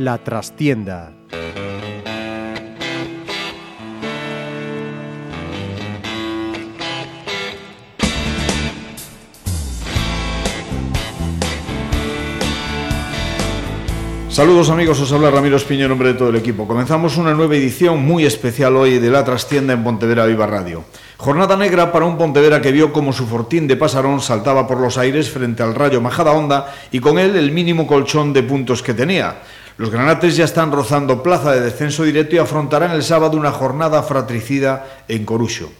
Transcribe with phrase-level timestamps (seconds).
[0.00, 1.19] La trastienda
[14.40, 16.66] Saludos amigos, os habla Ramiro Espiño en nombre de todo el equipo.
[16.66, 20.82] Comenzamos una nueva edición muy especial hoy de La Trastienda en Pontevedra Viva Radio.
[21.18, 24.96] Jornada negra para un Pontevedra que vio como su fortín de pasarón saltaba por los
[24.96, 28.94] aires frente al Rayo Majada Honda y con él el mínimo colchón de puntos que
[28.94, 29.42] tenía.
[29.76, 34.02] Los granates ya están rozando plaza de descenso directo y afrontarán el sábado una jornada
[34.02, 35.70] fratricida en Coruxo.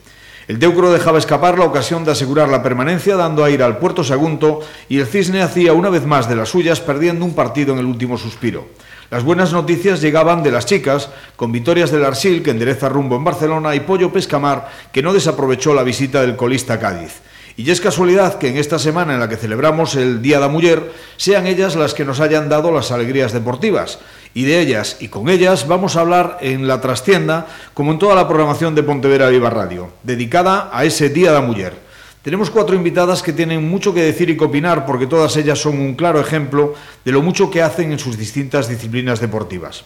[0.50, 4.58] El Teucro dejaba escapar la ocasión de asegurar la permanencia dando aire al Puerto Sagunto
[4.88, 7.86] y el Cisne hacía una vez más de las suyas perdiendo un partido en el
[7.86, 8.66] último suspiro.
[9.12, 13.22] Las buenas noticias llegaban de las chicas, con victorias del Arsil, que endereza rumbo en
[13.22, 17.20] Barcelona, y Pollo Pescamar, que no desaprovechó la visita del colista Cádiz.
[17.60, 20.48] Y es casualidad que en esta semana en la que celebramos el Día de la
[20.48, 23.98] Mujer sean ellas las que nos hayan dado las alegrías deportivas.
[24.32, 28.14] Y de ellas y con ellas vamos a hablar en la trastienda, como en toda
[28.14, 31.74] la programación de Pontevedra Viva Radio, dedicada a ese Día de la Mujer.
[32.22, 35.78] Tenemos cuatro invitadas que tienen mucho que decir y que opinar porque todas ellas son
[35.80, 36.72] un claro ejemplo
[37.04, 39.84] de lo mucho que hacen en sus distintas disciplinas deportivas.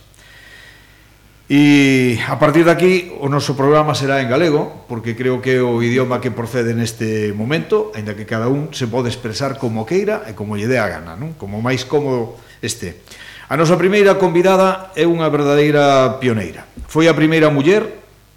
[1.45, 5.85] E a partir daqui o noso programa será en galego, porque creo que é o
[5.85, 10.33] idioma que procede neste momento, aínda que cada un se pode expresar como queira e
[10.33, 11.37] como lle dé a gana, non?
[11.37, 13.05] Como máis cómodo este.
[13.53, 16.65] A nosa primeira convidada é unha verdadeira pioneira.
[16.89, 17.85] Foi a primeira muller,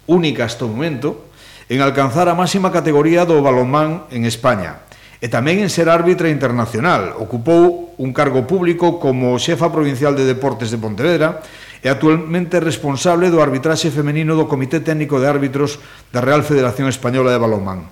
[0.04, 1.32] única hasta o momento,
[1.72, 4.84] en alcanzar a máxima categoría do balonmán en España,
[5.16, 7.16] e tamén en ser árbitra internacional.
[7.16, 11.40] Ocupou un cargo público como xefa provincial de deportes de Pontevedra
[11.82, 15.78] e actualmente responsable do arbitraxe femenino do Comité Técnico de Árbitros
[16.10, 17.90] da Real Federación Española de Balonmán.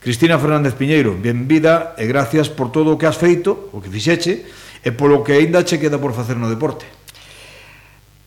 [0.00, 4.48] Cristina Fernández Piñeiro, benvida e gracias por todo o que has feito, o que fixeche,
[4.80, 6.88] e polo que aínda che queda por facer no deporte.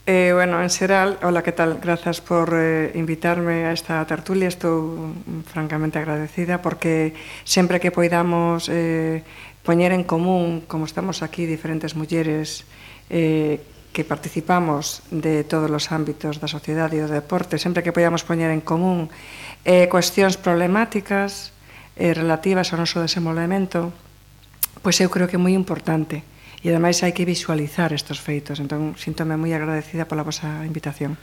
[0.05, 1.79] Eh, bueno, en xeral, hola, que tal?
[1.79, 4.51] Grazas por eh, invitarme a esta tertulia.
[4.51, 7.16] Estou mm, francamente agradecida porque
[7.47, 9.23] sempre que poidamos eh,
[9.63, 12.67] poñer en común, como estamos aquí, diferentes mulleres
[13.09, 18.25] eh, que participamos de todos os ámbitos da sociedade e do deporte, sempre que podamos
[18.25, 19.13] poñer en común
[19.63, 21.53] eh, cuestións problemáticas
[21.95, 23.93] eh, relativas ao noso desenvolvemento,
[24.81, 26.25] pois eu creo que é moi importante
[26.65, 28.57] e ademais hai que visualizar estes feitos.
[28.57, 31.13] Entón, síntome moi agradecida pola vosa invitación.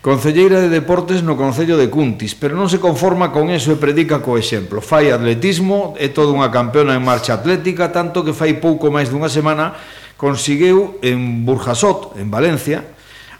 [0.00, 4.22] Concelleira de Deportes no Concello de Cuntis, pero non se conforma con eso e predica
[4.22, 4.78] co exemplo.
[4.78, 9.28] Fai atletismo, é toda unha campeona en marcha atlética, tanto que fai pouco máis dunha
[9.28, 9.76] semana
[10.16, 12.84] conseguiu en Burjasot, en Valencia,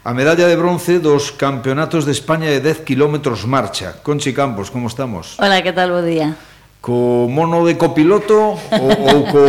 [0.07, 3.99] a medalla de bronce dos campeonatos de España de 10 km marcha.
[4.01, 5.35] Conchi Campos, como estamos?
[5.35, 6.37] Hola, que tal, bo día?
[6.79, 9.43] Co mono de copiloto ou, ou co,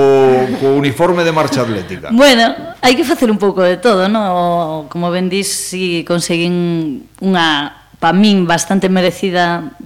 [0.59, 2.11] co uniforme de marcha atlética?
[2.11, 2.51] Bueno,
[2.83, 4.91] hai que facer un pouco de todo, no?
[4.91, 9.77] como ben dís, si conseguín unha, pa min, bastante merecida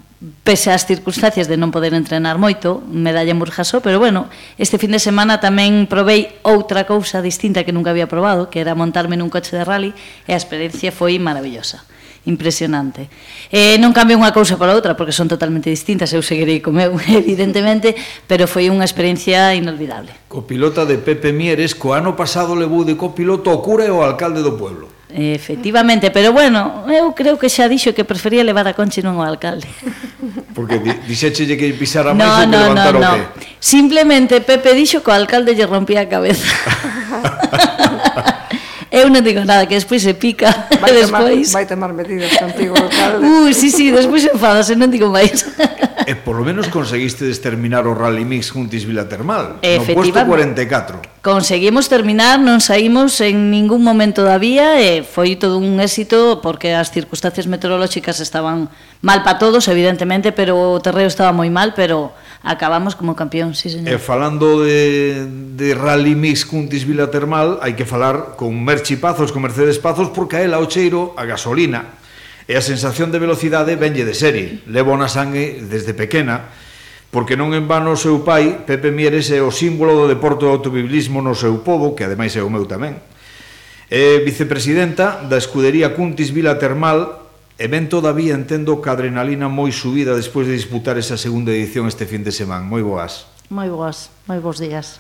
[0.44, 4.94] pese ás circunstancias de non poder entrenar moito, medalla en Burjasó, pero bueno, este fin
[4.94, 9.30] de semana tamén probei outra cousa distinta que nunca había probado, que era montarme nun
[9.30, 9.90] coche de rally,
[10.26, 11.82] e a experiencia foi maravillosa
[12.24, 13.10] impresionante.
[13.50, 16.94] Eh, non cambio unha cousa para outra, porque son totalmente distintas, eu seguirei co meu,
[17.10, 17.94] evidentemente,
[18.30, 20.14] pero foi unha experiencia inolvidable.
[20.30, 24.40] Copilota de Pepe Mieres, co ano pasado levou de copiloto o cura e o alcalde
[24.40, 25.02] do pueblo.
[25.12, 29.24] Efectivamente, pero bueno, eu creo que xa dixo que prefería levar a Conchi non o
[29.26, 29.68] alcalde.
[30.56, 33.12] Porque dixéchelle que pisara máis no, e que no, levantara no, no.
[33.12, 33.44] o pé.
[33.60, 36.48] Simplemente Pepe dixo que o alcalde lle rompía a cabeza.
[38.92, 40.52] eu non digo nada, que despois se pica,
[40.84, 41.48] vai despois...
[41.48, 43.24] Tomar, vai tomar medidas contigo, alcalde.
[43.32, 45.48] Uh, sí, sí, despois enfadas e non digo máis.
[46.02, 51.22] E polo menos conseguiste terminar o Rally Mix Juntis Vila Termal, no posto 44.
[51.22, 56.74] Conseguimos terminar, non saímos en ningún momento da vía e foi todo un éxito porque
[56.74, 58.66] as circunstancias meteorolóxicas estaban
[58.98, 62.10] mal para todos, evidentemente, pero o terreo estaba moi mal, pero
[62.42, 63.94] acabamos como campeón, sí, señor.
[63.94, 69.30] E falando de, de Rally Mix Cuntis Vila Termal, hai que falar con Merchi Pazos,
[69.30, 72.02] con Mercedes Pazos, porque a ela o cheiro, a gasolina,
[72.50, 74.66] e a sensación de velocidade venlle de serie.
[74.66, 76.50] Levo na sangue desde pequena,
[77.14, 80.50] porque non en vano o seu pai, Pepe Mieres, é o símbolo do deporte do
[80.50, 82.98] automobilismo no seu povo, que ademais é o meu tamén.
[83.86, 87.21] É vicepresidenta da escudería Cuntis Vila Termal
[87.60, 91.84] E ben todavía entendo que a adrenalina moi subida despois de disputar esa segunda edición
[91.84, 92.64] este fin de semana.
[92.64, 93.28] Moi boas.
[93.52, 94.96] Moi boas, moi bons días.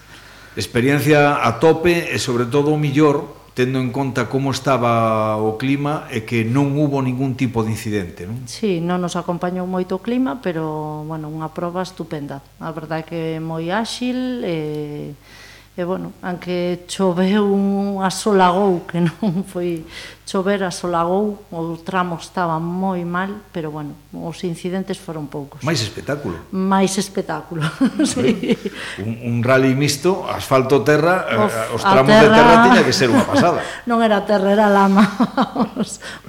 [0.52, 6.08] Experiencia a tope e sobre todo o millor tendo en conta como estaba o clima
[6.08, 8.44] e que non hubo ningún tipo de incidente, non?
[8.48, 12.40] Sí, non nos acompañou moito o clima, pero, bueno, unha proba estupenda.
[12.60, 15.12] A verdade é que moi áxil e...
[15.16, 15.40] Eh
[15.72, 19.88] E, bueno, anque choveu, asolagou, que non foi
[20.28, 25.64] chover, asolagou, o tramo estaba moi mal, pero, bueno, os incidentes foron poucos.
[25.64, 26.44] Mais espectáculo.
[26.52, 27.64] Mais espectáculo,
[28.04, 28.52] sí.
[29.00, 32.20] Un, un rally mixto, asfalto-terra, eh, eh, os tramos terra...
[32.20, 33.64] de terra tiña que ser unha pasada.
[33.88, 35.08] non era terra, era lama.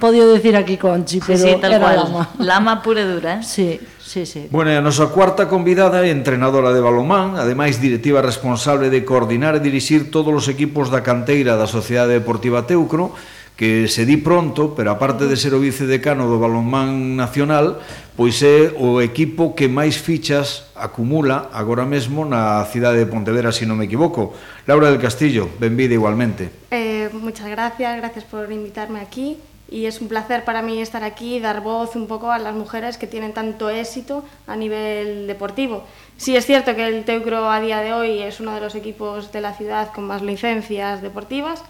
[0.00, 2.00] Podio decir aquí Conchi, pero sí, sí, era cual.
[2.00, 2.22] lama.
[2.40, 3.40] Lama pura e dura, eh?
[3.44, 3.76] Sí,
[4.14, 4.46] Sí, sí.
[4.48, 9.64] Bueno, a nosa cuarta convidada é entrenadora de balomán, ademais directiva responsable de coordinar e
[9.66, 13.10] dirixir todos os equipos da canteira da Sociedade Deportiva Teucro,
[13.58, 17.82] que se di pronto, pero aparte de ser o vicedecano do balonmán nacional,
[18.14, 23.62] pois é o equipo que máis fichas acumula agora mesmo na cidade de Pontevedra, se
[23.62, 24.30] si non me equivoco.
[24.70, 26.70] Laura del Castillo, benvida igualmente.
[26.70, 29.42] Eh, muchas gracias, gracias por invitarme aquí.
[29.74, 32.54] Y es un placer para mí estar aquí y dar voz un poco a las
[32.54, 35.82] mujeres que tienen tanto éxito a nivel deportivo.
[36.16, 39.32] Sí es cierto que el Teucro a día de hoy es uno de los equipos
[39.32, 41.60] de la ciudad con más licencias deportivas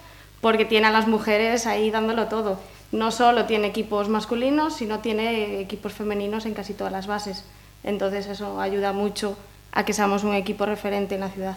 [0.43, 2.61] porque tiene a las mujeres ahí dándolo todo.
[2.93, 7.43] No solo tiene equipos masculinos, sino tiene equipos femeninos en casi todas las bases.
[7.85, 9.35] Entonces eso ayuda mucho
[9.73, 11.56] a que seamos un equipo referente en la ciudad.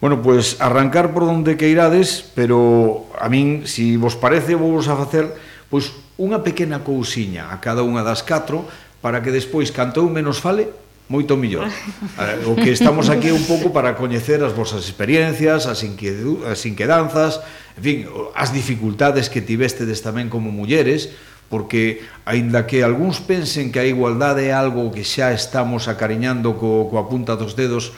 [0.00, 4.96] Bueno, pues arrancar por donde que irades, pero a min, si vos parece, vos a
[4.96, 5.34] facer
[5.68, 8.64] pois unha pequena cousiña a cada unha das catro
[9.04, 10.72] para que despois, canto eu menos fale,
[11.08, 11.68] moito millor.
[12.14, 16.62] Eh, o que estamos aquí un pouco para coñecer as vosas experiencias, as, inquiedu, as
[16.62, 17.42] inquedanzas,
[17.74, 17.98] en fin,
[18.38, 21.10] as dificultades que tivestedes tamén como mulleres,
[21.50, 26.86] porque aínda que algúns pensen que a igualdade é algo que xa estamos acariñando co,
[26.86, 27.90] coa punta dos dedos,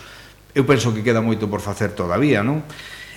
[0.56, 2.64] eu penso que queda moito por facer todavía, non?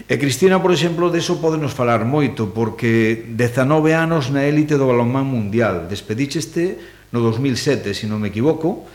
[0.08, 5.28] E Cristina, por exemplo, deso podenos falar moito, porque 19 anos na élite do balonmán
[5.28, 5.92] mundial.
[5.92, 6.80] Despedicheste
[7.12, 8.88] no 2007, se non me equivoco,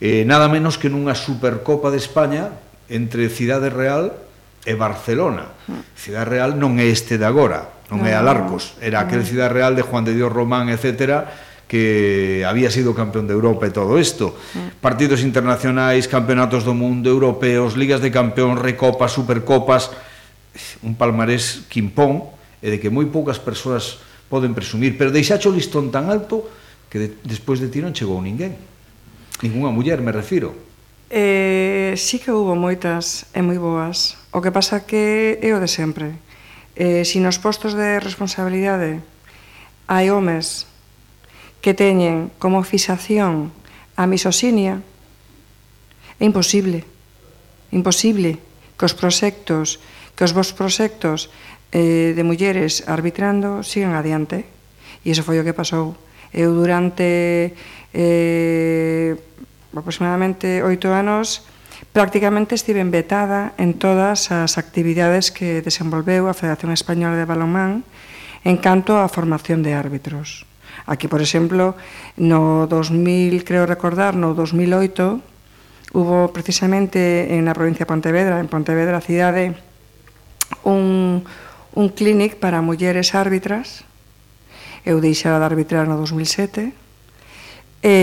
[0.00, 2.56] eh, nada menos que nunha Supercopa de España
[2.88, 4.14] entre Cidade Real
[4.64, 5.52] e Barcelona.
[5.98, 9.84] Cidade Real non é este de agora, non é Alarcos, era aquel Cidade Real de
[9.84, 11.26] Juan de Dios Román, etcétera,
[11.66, 14.38] que había sido campeón de Europa e todo isto.
[14.78, 19.90] Partidos internacionais, campeonatos do mundo, europeos, ligas de campeón, recopas, supercopas,
[20.82, 25.94] un palmarés quimpón e de que moi poucas persoas poden presumir, pero deixacho o listón
[25.94, 26.46] tan alto
[26.90, 28.58] que de, despois de ti non chegou ninguén.
[29.44, 30.56] Ninguna muller, me refiro.
[31.10, 34.18] Eh, sí que hubo moitas e moi boas.
[34.34, 36.18] O que pasa que é o de sempre.
[36.74, 39.00] Eh, si nos postos de responsabilidade
[39.86, 40.66] hai homes
[41.62, 43.54] que teñen como fixación
[43.94, 44.82] a misoxinia,
[46.18, 46.84] é imposible,
[47.70, 48.42] imposible
[48.74, 49.78] que os proxectos
[50.16, 51.28] que os vos proxectos
[51.70, 54.48] eh, de mulleres arbitrando sigan adiante.
[55.04, 55.94] E iso foi o que pasou.
[56.32, 57.52] Eu durante
[57.92, 59.12] eh,
[59.76, 61.44] aproximadamente oito anos
[61.92, 67.84] prácticamente estive vetada en todas as actividades que desenvolveu a Federación Española de Balonmán
[68.44, 70.48] en canto á formación de árbitros.
[70.86, 71.74] Aquí, por exemplo,
[72.16, 79.00] no 2000, creo recordar, no 2008, hubo precisamente en a provincia de Pontevedra, en Pontevedra,
[79.00, 79.56] cidade,
[80.64, 81.24] un,
[81.74, 83.84] un clinic para mulleres árbitras.
[84.86, 86.70] Eu deixara de arbitrar no 2007
[87.82, 87.94] e,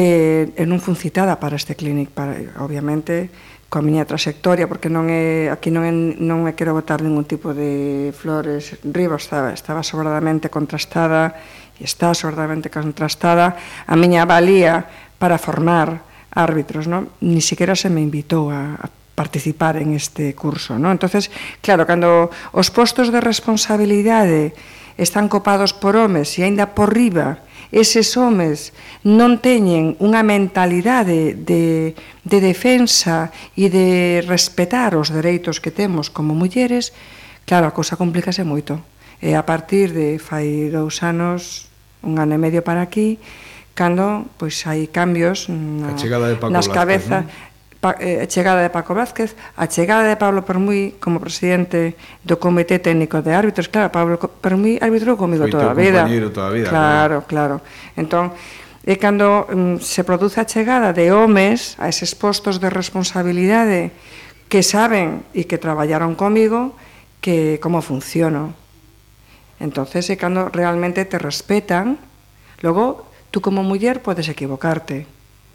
[0.53, 3.31] e non fun citada para este clinic, para, obviamente,
[3.73, 7.57] coa miña trayectoria, porque non é, aquí non, é, non me quero botar ningún tipo
[7.57, 11.33] de flores riba, estaba, estaba sobradamente contrastada
[11.81, 13.57] e está sobradamente contrastada
[13.89, 14.85] a miña valía
[15.17, 17.09] para formar árbitros, non?
[17.25, 20.79] Ni siquiera se me invitou a, a participar en este curso.
[20.79, 20.91] ¿no?
[20.91, 24.53] Entonces, claro, cando os postos de responsabilidade
[24.97, 27.41] están copados por homes e aínda por riba
[27.73, 28.69] eses homes
[29.01, 36.37] non teñen unha mentalidade de, de defensa e de respetar os dereitos que temos como
[36.37, 36.93] mulleres,
[37.49, 38.77] claro, a cousa complícase moito.
[39.17, 41.65] E a partir de fai dous anos,
[42.05, 43.17] un ano e medio para aquí,
[43.73, 45.97] cando pois hai cambios na,
[46.53, 47.52] nas cabezas, ¿no?
[47.83, 52.79] a eh, chegada de Paco Vázquez, a chegada de Pablo Permuy como presidente do Comité
[52.79, 56.07] Técnico de Árbitros, claro, Pablo Permuy arbitrou comigo toda a vida.
[56.31, 56.69] toda a vida.
[56.71, 57.59] Claro, claro.
[57.59, 57.99] claro.
[57.99, 58.31] Entón,
[58.83, 63.95] e cando mm, se produce a chegada de homes a eses postos de responsabilidade
[64.51, 66.75] que saben e que traballaron comigo
[67.23, 68.51] que como funciono.
[69.63, 71.95] Entonces, e cando realmente te respetan,
[72.59, 75.07] logo tú como muller podes equivocarte,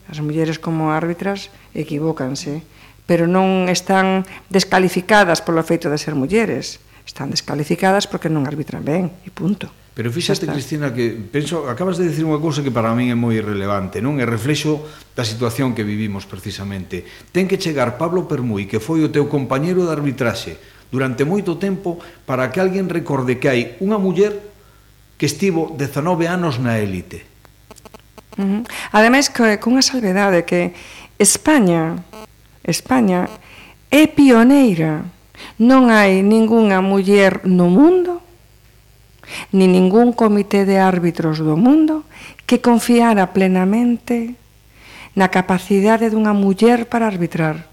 [0.09, 2.65] As mulleres como árbitras equivócanse,
[3.05, 6.81] pero non están descalificadas polo feito de ser mulleres.
[7.05, 9.69] Están descalificadas porque non arbitran ben, e punto.
[9.99, 13.35] Pero fíxate, Cristina, que penso, acabas de dicir unha cousa que para min é moi
[13.35, 14.23] irrelevante, non?
[14.23, 14.87] É reflexo
[15.19, 17.03] da situación que vivimos precisamente.
[17.35, 20.55] Ten que chegar Pablo Permui, que foi o teu compañeiro de arbitraxe
[20.95, 24.38] durante moito tempo, para que alguén recorde que hai unha muller
[25.19, 27.27] que estivo 19 anos na élite.
[28.38, 28.62] Uh -huh.
[28.95, 29.30] Ademais,
[29.61, 30.73] cunha salvedade que
[31.18, 31.99] España,
[32.62, 33.26] España
[33.90, 35.02] é pioneira.
[35.59, 38.23] Non hai ningunha muller no mundo,
[39.50, 42.07] ni ningún comité de árbitros do mundo
[42.47, 44.38] que confiara plenamente
[45.18, 47.66] na capacidade dunha muller para arbitrar.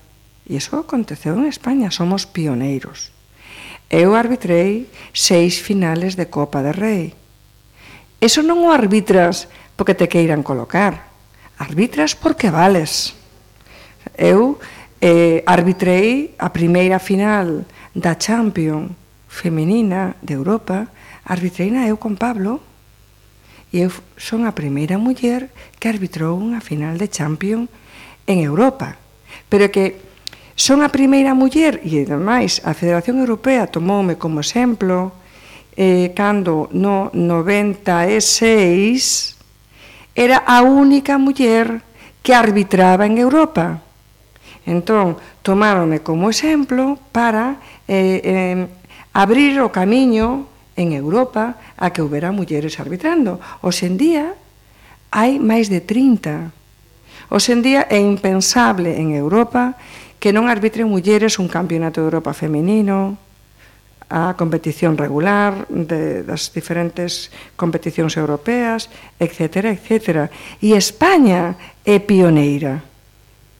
[0.45, 3.13] E iso aconteceu en España, somos pioneiros.
[3.89, 7.05] Eu arbitrei seis finales de Copa de Rei.
[8.17, 9.45] Eso non o arbitras
[9.75, 11.11] porque te queiran colocar.
[11.57, 13.15] Arbitras porque vales.
[14.17, 14.59] Eu
[15.01, 17.65] eh, arbitrei a primeira final
[17.95, 18.91] da Champions
[19.27, 20.87] femenina de Europa,
[21.25, 22.63] arbitreina eu con Pablo,
[23.75, 27.67] e eu son a primeira muller que arbitrou unha final de Champions
[28.23, 28.95] en Europa.
[29.51, 29.99] Pero que
[30.55, 35.11] son a primeira muller, e ademais a Federación Europea tomoume como exemplo,
[35.75, 39.34] eh, cando no 96
[40.15, 41.83] era a única muller
[42.23, 43.83] que arbitraba en Europa.
[44.65, 48.67] Entón, tomáronme como exemplo para eh, eh,
[49.13, 53.37] abrir o camiño en Europa a que houbera mulleres arbitrando.
[53.61, 54.25] Hoxe en día
[55.13, 56.49] hai máis de 30.
[57.29, 59.77] Hoxe en día é impensable en Europa
[60.17, 63.21] que non arbitren mulleres un campeonato de Europa femenino,
[64.09, 69.73] a competición regular de, das diferentes competicións europeas, etc.
[69.73, 70.29] etc.
[70.61, 72.85] E España é pioneira.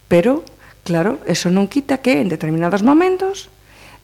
[0.06, 0.46] Pero,
[0.86, 3.50] claro, eso non quita que en determinados momentos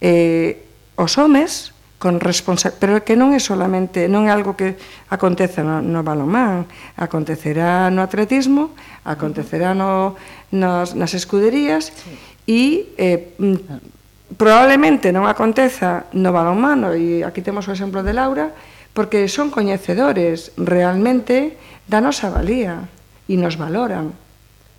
[0.01, 0.65] eh,
[0.97, 1.71] os homes
[2.01, 4.73] con responsa pero que non é solamente, non é algo que
[5.13, 6.65] acontece no, no balomán,
[6.97, 8.73] acontecerá no atletismo,
[9.05, 10.17] acontecerá no,
[10.49, 12.17] nas, nas escuderías sí.
[12.49, 12.61] e
[12.97, 14.00] eh, mm,
[14.37, 18.51] probablemente non aconteza no balonmano e aquí temos o exemplo de Laura
[18.93, 21.55] porque son coñecedores realmente
[21.87, 22.87] da nosa valía
[23.27, 24.11] e nos valoran.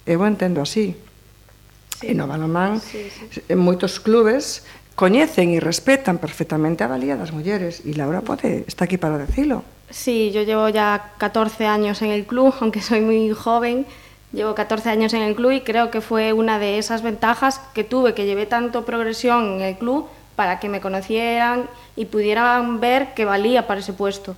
[0.05, 0.97] Eu entendo así.
[2.03, 3.41] E no balonmán sí, sí.
[3.49, 4.67] en moitos clubes
[4.99, 9.65] coñecen e respetan perfectamente a valía das mulleres e Laura pode está aquí para decilo.
[9.93, 13.85] Sí, yo llevo ya 14 años en el club, aunque soy muy joven,
[14.33, 17.85] Llevo 14 años en el club y creo que fue una de esas ventajas que
[17.85, 23.13] tuve, que llevé tanto progresión en el club para que me conocieran y pudieran ver
[23.15, 24.35] que valía para ese puesto.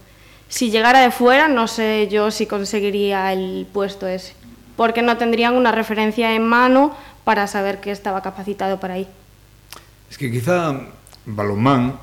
[0.49, 4.35] Si llegara de fuera, no sé yo si conseguiría el puesto ese,
[4.77, 9.09] porque no tendrían una referencia en mano para saber que estaba capacitado para ahí.
[10.11, 10.75] Es que quizá
[11.25, 11.99] Balomán,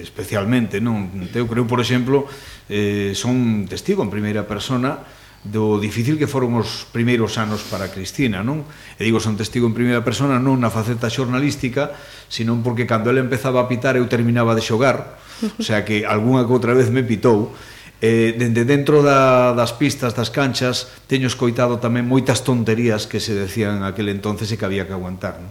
[0.00, 1.08] especialmente, non?
[1.32, 2.26] Eu creo, por exemplo,
[2.68, 5.00] eh, son testigo en primeira persona
[5.46, 8.66] do difícil que foron os primeiros anos para Cristina, non?
[8.98, 11.94] E digo, son testigo en primeira persona non na faceta xornalística,
[12.26, 16.42] sino porque cando ela empezaba a pitar eu terminaba de xogar, o sea que algunha
[16.42, 17.54] que outra vez me pitou,
[18.02, 23.34] eh, dende dentro da, das pistas, das canchas, teño escoitado tamén moitas tonterías que se
[23.34, 25.38] decían aquel entonces e que había que aguantar.
[25.38, 25.50] Non?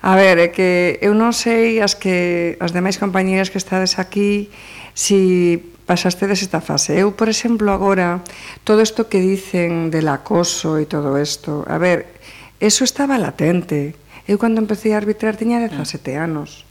[0.00, 4.48] A ver, é que eu non sei as que as demais compañeiras que estades aquí
[4.96, 6.94] si pasastedes esta fase.
[6.94, 8.22] Eu, por exemplo, agora,
[8.62, 12.14] todo isto que dicen del acoso e todo isto, a ver,
[12.62, 13.98] eso estaba latente.
[14.30, 16.62] Eu cando empecé a arbitrar tiña 17 anos.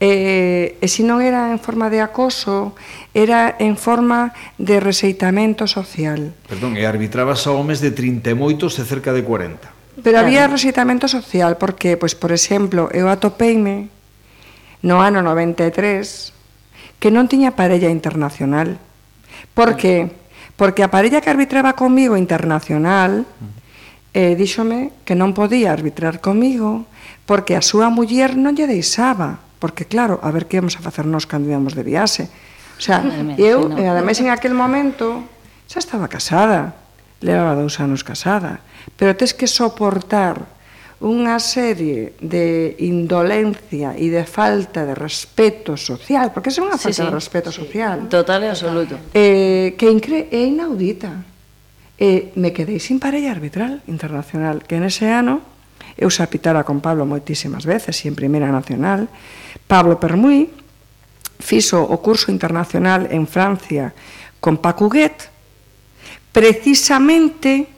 [0.00, 2.72] E, e se non era en forma de acoso,
[3.12, 6.32] era en forma de reseitamento social.
[6.48, 10.00] Perdón, e arbitrabas a homes de 30 e moitos e cerca de 40.
[10.00, 13.92] Pero había reseitamento social, porque, pois, por exemplo, eu atopeime
[14.80, 16.35] no ano 93
[16.98, 18.80] que non tiña parella internacional.
[19.52, 20.12] Por que?
[20.56, 23.28] Porque a parella que arbitraba comigo internacional
[24.16, 26.88] eh, díxome que non podía arbitrar comigo
[27.28, 29.44] porque a súa muller non lle deixaba.
[29.60, 32.32] Porque claro, a ver que íamos a facernos cando íamos de viaxe.
[32.76, 33.04] O sea,
[33.36, 35.24] eu, e eh, ademais, en aquel momento,
[35.64, 36.76] xa estaba casada,
[37.24, 38.60] levaba dous anos casada,
[38.96, 40.55] pero tes que soportar
[41.04, 47.04] unha serie de indolencia e de falta de respeto social, porque é unha falta sí,
[47.04, 47.60] sí, de respeto sí.
[47.60, 48.08] social.
[48.08, 48.96] Total e absoluto.
[49.12, 51.20] Eh, que incre é inaudita.
[52.00, 55.44] Eh, me quedei sin parella arbitral internacional, que en ese ano
[56.00, 59.12] eu xa pitara con Pablo moitísimas veces e en Primeira Nacional.
[59.68, 60.48] Pablo Permuy
[61.36, 63.92] fixo o curso internacional en Francia
[64.40, 65.28] con Pacuguet,
[66.32, 67.75] precisamente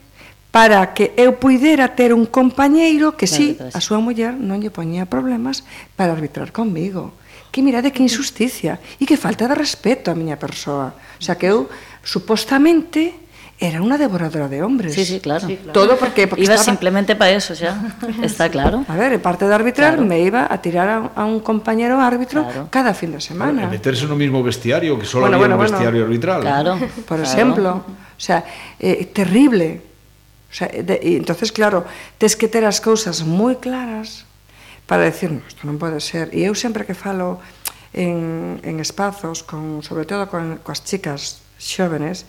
[0.59, 4.75] para que eu puidera ter un compañeiro que si, sí, a súa muller non lle
[4.75, 5.63] poñía problemas
[5.95, 7.15] para arbitrar conmigo.
[7.55, 10.99] Que mirade que injusticia e que falta de respeto a miña persoa.
[11.15, 11.71] O sea que eu
[12.03, 13.15] supostamente
[13.55, 14.99] era unha devoradora de hombres.
[14.99, 15.47] Sí, sí, claro.
[15.47, 15.79] Sí, claro.
[15.79, 16.75] Todo porque, porque iba estaba...
[16.75, 17.79] simplemente para eso, xa.
[18.27, 18.83] Está claro.
[18.91, 20.11] A ver, parte de arbitrar claro.
[20.11, 22.67] me iba a tirar a, a un compañero árbitro claro.
[22.67, 23.71] cada fin de semana.
[23.71, 26.03] Claro, meterse no mesmo mismo que solo bueno, había bueno, un bueno.
[26.03, 26.41] arbitral.
[26.43, 26.73] Claro.
[27.07, 27.23] Por claro.
[27.23, 28.43] exemplo, o sea,
[28.75, 29.88] eh, terrible.
[30.49, 31.85] O sea, de, e entonces claro,
[32.17, 34.25] tes que ter as cousas moi claras
[34.89, 36.33] para decir, no, isto non pode ser.
[36.33, 37.37] E eu sempre que falo
[37.93, 42.25] en, en espazos, con, sobre todo con, coas chicas xóvenes,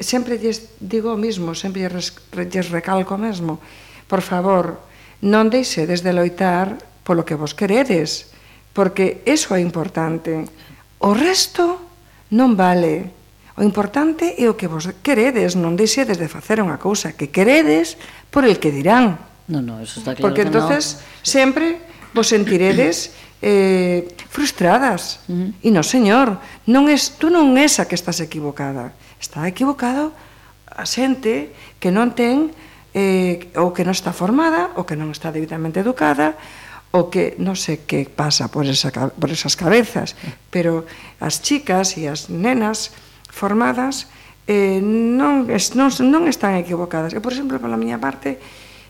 [0.00, 3.60] sempre lles digo o mismo, sempre lles, lles recalco o mesmo.
[4.08, 4.80] Por favor,
[5.20, 8.32] non deixedes de loitar polo que vos queredes,
[8.72, 10.48] porque eso é importante.
[11.04, 11.76] O resto
[12.32, 13.19] non vale.
[13.60, 18.00] O importante é o que vos queredes, non deixedes de facer unha cousa que queredes
[18.32, 19.20] por el que dirán.
[19.52, 21.04] Non, non, eso está claro Porque entonces no.
[21.20, 21.66] sempre
[22.16, 23.12] vos sentiredes
[23.44, 25.20] eh, frustradas.
[25.28, 25.68] Uh -huh.
[25.68, 28.96] E non, señor, non es, tú non és a que estás equivocada.
[29.20, 30.16] Está equivocado
[30.64, 32.56] a xente que non ten
[32.96, 36.32] eh, ou que non está formada, ou que non está debidamente educada,
[36.96, 40.16] o que non sei que pasa por, esa, por esas cabezas,
[40.48, 40.88] pero
[41.20, 42.96] as chicas e as nenas
[43.30, 44.10] formadas
[44.50, 47.14] eh, non, es, non, non están equivocadas.
[47.14, 48.42] Eu, por exemplo, pola miña parte,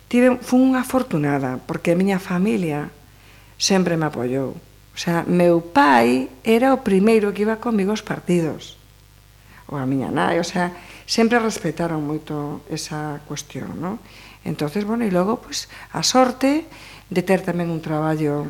[0.08, 2.88] tive, fun unha afortunada, porque a miña familia
[3.60, 4.56] sempre me apoiou.
[4.56, 8.80] O sea, meu pai era o primeiro que iba comigo aos partidos.
[9.68, 10.72] Ou a miña nai, o sea,
[11.04, 14.00] sempre respetaron moito esa cuestión, non?
[14.48, 16.64] Entonces, bueno, e logo, pues, a sorte
[17.12, 18.48] de ter tamén un traballo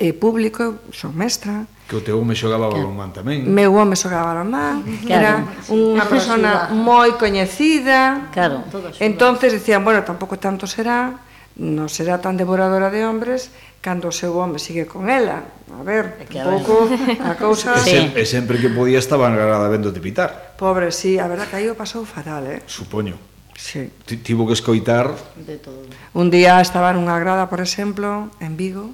[0.00, 1.68] eh, público, son mestra.
[1.84, 3.44] Que o teu home xogaba balonmán tamén.
[3.44, 5.12] Meu home xogaba balonmán, claro.
[5.12, 5.32] era
[5.68, 8.32] unha persona moi coñecida.
[8.32, 8.64] Claro.
[8.96, 11.20] Entonces decían, bueno, tampouco tanto será,
[11.60, 15.44] non será tan devoradora de hombres cando o seu home sigue con ela.
[15.72, 16.88] A ver, un pouco
[17.24, 17.76] a cousa...
[17.80, 18.12] Sí.
[18.12, 20.56] E sempre que podía estaba engarada vendo de pitar.
[20.56, 22.60] Pobre, sí, a verdad que aí o pasou fatal, eh?
[22.68, 23.16] Supoño.
[23.56, 23.88] Sí.
[24.24, 25.12] Tivo que escoitar...
[25.36, 25.84] De todo.
[26.12, 28.92] Un día estaba nunha grada, por exemplo, en Vigo,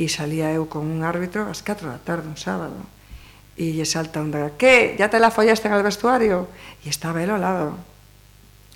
[0.00, 2.80] e salía eu con un árbitro ás 4 da tarde un sábado
[3.60, 6.48] e lle salta un da que, ya te la follaste en el vestuario
[6.80, 7.76] e estaba el ao lado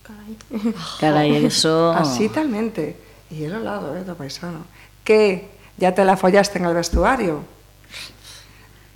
[0.05, 0.37] carai,
[1.01, 3.01] carai eso así talmente
[3.33, 4.69] e el ao lado eh, do paisano
[5.01, 5.49] que,
[5.81, 7.41] ya te la follaste en el vestuario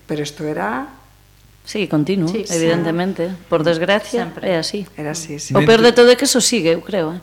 [0.04, 1.00] pero isto era
[1.68, 3.28] Sí, continuo, sí, evidentemente.
[3.28, 3.36] Sí.
[3.44, 4.48] Por desgracia, Sempre.
[4.48, 4.88] é así.
[4.96, 5.52] Era así, sí.
[5.52, 7.20] O peor de todo é que eso sigue, eu creo, eh?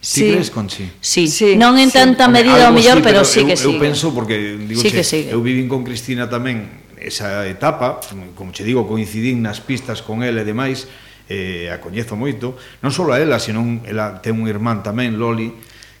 [0.00, 0.24] Sí.
[0.24, 0.90] Ti crees, Conchi?
[1.00, 1.28] Sí.
[1.28, 1.56] sí.
[1.60, 2.32] Non en tanta sí.
[2.32, 3.76] medida o mellor, sí, pero, pero sí que eu, sigue.
[3.76, 5.28] Eu penso, porque digo, sí che, que sigue.
[5.28, 8.00] eu vivín con Cristina tamén esa etapa,
[8.36, 10.88] como che digo, coincidín nas pistas con ela e demais,
[11.28, 15.52] eh, a coñezo moito, non só a ela, senón ela ten un irmán tamén, Loli,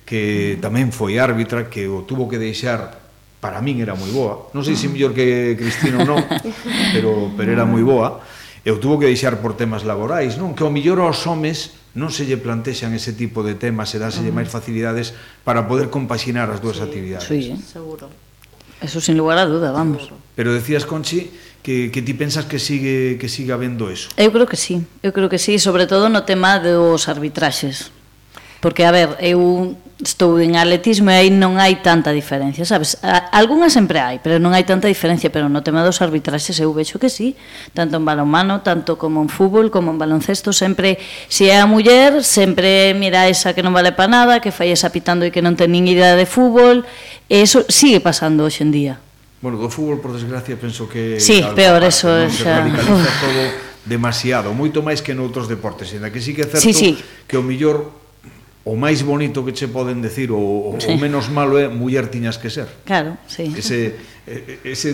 [0.04, 3.00] que tamén foi árbitra, que o tuvo que deixar
[3.40, 6.20] para min era moi boa, non sei se mellor que Cristina ou non,
[6.96, 8.20] pero, pero era moi boa,
[8.60, 10.52] e o tuvo que deixar por temas laborais, non?
[10.52, 14.30] Que o mellor aos homes non se lle plantexan ese tipo de temas e dáselle
[14.30, 14.40] uh -huh.
[14.42, 17.26] máis facilidades para poder compaxinar as dúas sí, actividades.
[17.26, 17.58] Sí, eh.
[17.58, 18.06] seguro.
[18.80, 20.08] Eso sin lugar a duda, vamos.
[20.34, 21.28] Pero decías, Conchi,
[21.62, 24.08] que, que ti pensas que sigue que siga habendo eso.
[24.16, 27.92] Eu creo que sí, eu creo que sí, sobre todo no tema dos arbitraxes.
[28.60, 32.96] Porque, a ver, eu estou en atletismo e aí non hai tanta diferencia, sabes?
[33.32, 36.96] Algúna sempre hai, pero non hai tanta diferencia, pero no tema dos arbitraxes eu vexo
[36.96, 37.36] que sí,
[37.76, 40.96] tanto en balonmano, tanto como en fútbol, como en baloncesto, sempre,
[41.28, 44.88] se é a muller, sempre mira esa que non vale para nada, que fai esa
[44.88, 46.88] pitando e que non ten nin idea de fútbol,
[47.28, 48.94] e eso sigue pasando hoxe en día.
[49.44, 51.20] Bueno, do fútbol, por desgracia, penso que...
[51.20, 52.08] Sí, algo, peor, parte, eso...
[52.08, 52.32] Non?
[52.32, 52.64] Xa...
[52.64, 53.42] Se todo
[53.80, 56.90] demasiado, moito máis que noutros deportes, en que sí que é certo sí, sí.
[57.24, 57.99] que o millor
[58.64, 60.92] o máis bonito que che poden decir ou sí.
[60.92, 62.68] o menos malo é muller tiñas que ser.
[62.84, 63.48] Claro, sí.
[63.56, 63.96] Ese,
[64.64, 64.92] ese,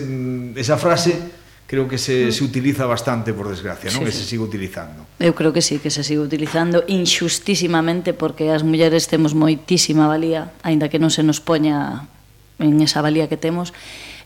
[0.54, 1.18] esa frase
[1.66, 4.00] creo que se, se utiliza bastante, por desgracia, non?
[4.00, 4.22] Sí, que sí.
[4.22, 5.02] se sigue utilizando.
[5.18, 10.54] Eu creo que sí, que se sigue utilizando inxustísimamente porque as mulleres temos moitísima valía,
[10.62, 12.06] aínda que non se nos poña
[12.62, 13.74] en esa valía que temos.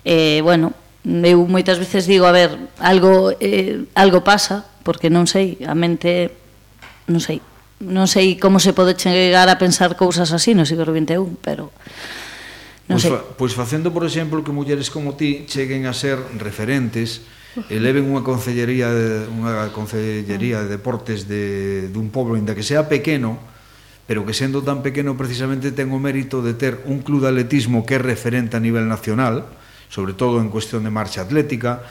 [0.04, 5.56] Eh, bueno, eu moitas veces digo, a ver, algo eh, algo pasa, porque non sei,
[5.64, 6.36] a mente
[7.08, 7.40] non sei,
[7.80, 11.72] non sei como se pode chegar a pensar cousas así no siglo XXI, pero
[12.92, 13.10] non pois, sei.
[13.10, 17.24] Fa, pois facendo, por exemplo, que mulleres como ti cheguen a ser referentes,
[17.72, 23.40] eleven unha concellería de, unha concellería de deportes de dun pobo inda que sea pequeno,
[24.04, 27.86] pero que sendo tan pequeno precisamente ten o mérito de ter un club de atletismo
[27.88, 29.48] que é referente a nivel nacional,
[29.88, 31.86] sobre todo en cuestión de marcha atlética,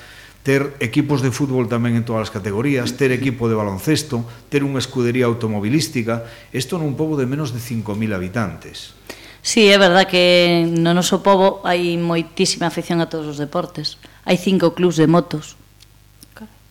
[0.49, 4.81] ter equipos de fútbol tamén en todas as categorías, ter equipo de baloncesto, ter unha
[4.81, 8.97] escudería automobilística, isto nun pobo de menos de 5.000 habitantes.
[9.45, 14.01] Sí, é verdad que no noso pobo hai moitísima afección a todos os deportes.
[14.25, 15.53] Hai cinco clubs de motos,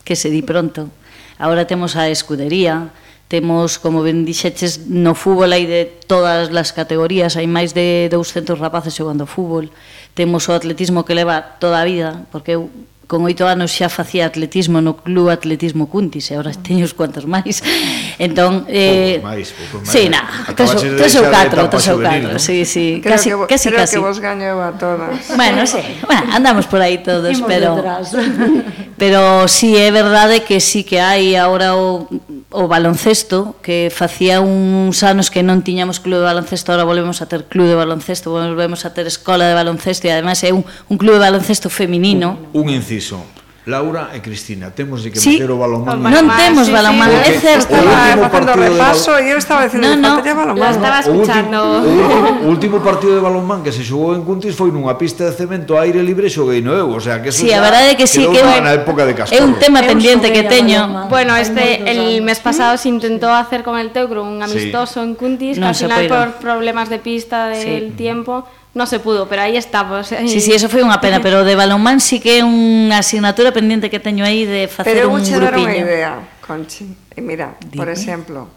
[0.02, 0.90] que se di pronto.
[1.38, 2.90] Ahora temos a escudería,
[3.30, 8.58] temos, como ben dixeches, no fútbol hai de todas as categorías, hai máis de 200
[8.58, 9.70] rapaces xogando fútbol,
[10.18, 12.74] temos o atletismo que leva toda a vida, porque eu
[13.09, 17.25] con oito anos xa facía atletismo no Club Atletismo Cuntis e agora teño os cuantos
[17.25, 17.64] máis.
[18.21, 19.88] Entón, eh, máis, máis.
[19.88, 23.66] Sí, na, tres, tres ou catro, tres ou catro, sí, sí, creo casi, que, casi,
[23.73, 23.97] creo casi.
[23.97, 25.25] que vos gañeu a todas.
[25.33, 27.81] Bueno, sí, bueno, andamos por aí todos, pero...
[27.81, 28.12] Detrás.
[28.99, 32.11] Pero sí, é verdade que sí que hai agora o
[32.50, 37.28] o baloncesto, que facía uns anos que non tiñamos club de baloncesto, ahora volvemos a
[37.28, 40.96] ter club de baloncesto, volvemos a ter escola de baloncesto e ademais é un, un
[40.96, 42.40] club de baloncesto feminino.
[42.56, 43.20] Un, un inciso,
[43.68, 45.37] Laura e Cristina, temos de que sí.
[45.37, 46.00] meter o balonmán.
[46.00, 47.76] Non temos sí, balonmán, sí, é certo.
[47.76, 50.72] Estaba facendo repaso e eu estaba dicindo no, no, que balonmán.
[50.72, 51.61] estaba escuchando.
[51.61, 55.28] O último, o último partido de balonmán que se xogou en Cuntis foi nunha pista
[55.28, 57.92] de cemento a aire libre xoguei no eu, o sea, que eso sí, a verdade
[57.92, 59.37] que sí, que na época de Castorro.
[59.37, 61.04] É un tema pendiente que teño.
[61.12, 65.04] Bueno, este el mes pasado se intentó hacer con el Teucro un amistoso sí.
[65.04, 68.00] en Cuntis, no que al final por problemas de pista del sí.
[68.00, 70.12] tiempo no se pudo, pero aí estamos.
[70.12, 70.28] Aí...
[70.28, 73.88] Sí, sí, eso foi unha pena, pero de balonmán sí que é unha asignatura pendiente
[73.88, 75.40] que teño aí de facer pero un grupiño.
[75.40, 76.12] Pero vou unha idea,
[76.44, 76.87] Conchi.
[77.16, 77.81] E mira, Dime.
[77.81, 78.48] por exemplo,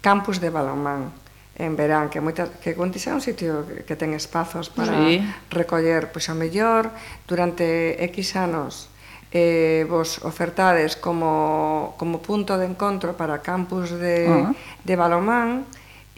[0.00, 1.12] campus de balonmán
[1.58, 5.18] en verán, que moita, que Conti é un sitio que ten espazos para sí.
[5.50, 6.94] recoller, pois pues, a mellor,
[7.26, 8.94] durante X anos,
[9.34, 14.54] eh, vos ofertades como, como punto de encontro para campus de, uh -huh.
[14.86, 15.66] de balonmán,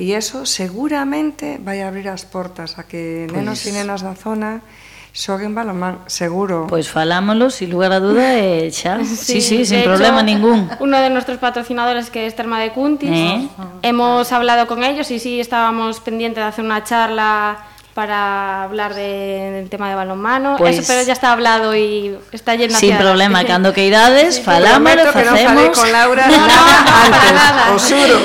[0.01, 4.65] E eso seguramente vai abrir as portas a que nenos e nenas da zona
[5.13, 6.65] xoguen balonmán, seguro.
[6.73, 8.97] Pois falámoslo, sin lugar a duda, e xa.
[9.05, 10.73] Sí, sí, sí sin hecho, problema ningún.
[10.81, 13.49] Uno de nuestros patrocinadores, que es Terma de Cuntis, ¿Eh?
[13.83, 17.59] hemos hablado con ellos y sí, estábamos pendientes de hacer una charla
[17.95, 22.55] para hablar de, del tema de balonmano, pues, eso, pero ya está hablado y está
[22.55, 25.39] yendo Sin problema, cando que idades, sí, falámoslo, facemos.
[25.39, 26.53] Que falei con Laura no, no,
[27.05, 27.75] antes, nada.
[27.75, 28.21] o suro.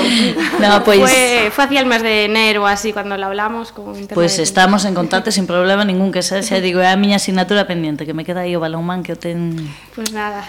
[0.60, 1.02] No, pues,
[1.46, 3.72] que fue hacia el mes de enero, así, cuando la hablamos.
[3.72, 7.22] Con pues estamos en contacto sin problema ningún, que xa, xa digo, é a miña
[7.22, 9.54] asignatura pendiente, que me queda aí o balonmán que o ten...
[9.94, 10.42] Pues nada.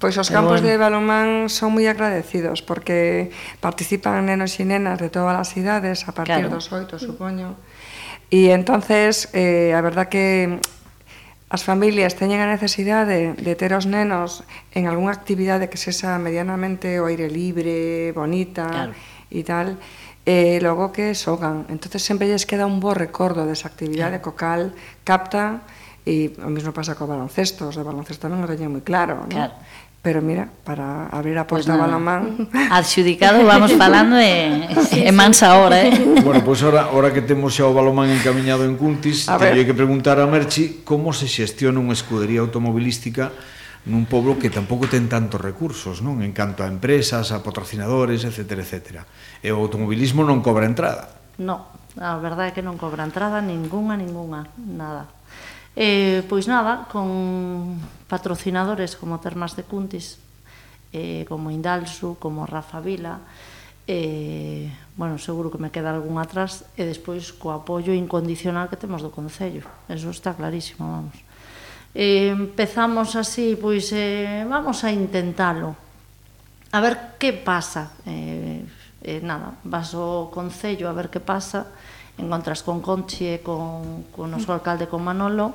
[0.00, 0.72] Pois pues os campos bueno.
[0.72, 3.28] de balonmán son moi agradecidos, porque
[3.60, 6.56] participan nenos e nenas de todas as idades, a partir claro.
[6.56, 7.52] dos oito, supoño.
[8.32, 10.64] E entonces, eh, a verdad que
[11.52, 16.16] as familias teñen a necesidade de, de ter os nenos en algunha actividade que sexa
[16.16, 18.92] medianamente o aire libre, bonita claro.
[19.28, 19.76] e tal,
[20.28, 21.64] e logo que xogan.
[21.72, 25.64] entonces sempre lles queda un bo recordo desa actividade co cal capta
[26.04, 29.32] e o mismo pasa co baloncesto, os de baloncesto non o teñen moi claro, non?
[29.32, 29.56] Claro.
[29.98, 31.88] Pero mira, para abrir a porta pues nada.
[31.88, 32.48] balonmán...
[32.70, 35.96] Adxudicado, vamos falando e, sí, e mans ahora, eh?
[36.24, 39.72] Bueno, pois pues ahora, ahora que temos xa o balonmán encaminhado en Cuntis, teño que
[39.72, 43.32] preguntar a Merchi como se xestiona unha escudería automobilística
[43.86, 46.24] nun pobo que tampouco ten tantos recursos, non?
[46.24, 48.58] En canto a empresas, a patrocinadores, etc.
[48.58, 49.06] etc.
[49.44, 51.14] E o automobilismo non cobra entrada.
[51.38, 55.06] No, a verdade é que non cobra entrada ninguna, ninguna, nada.
[55.78, 57.78] Eh, pois nada, con
[58.10, 60.18] patrocinadores como Termas de Cuntis,
[60.90, 63.22] eh, como Indalsu, como Rafa Vila,
[63.86, 69.00] eh, bueno, seguro que me queda algún atrás, e despois co apoio incondicional que temos
[69.00, 69.64] do Concello.
[69.86, 71.27] Eso está clarísimo, vamos
[71.94, 75.76] eh, empezamos así, pois eh, vamos a intentalo.
[76.72, 77.92] A ver que pasa.
[78.04, 78.64] Eh,
[79.02, 81.70] eh, nada, vas ao Concello a ver que pasa,
[82.18, 85.54] encontras con Conchi e con, con o noso alcalde, con Manolo,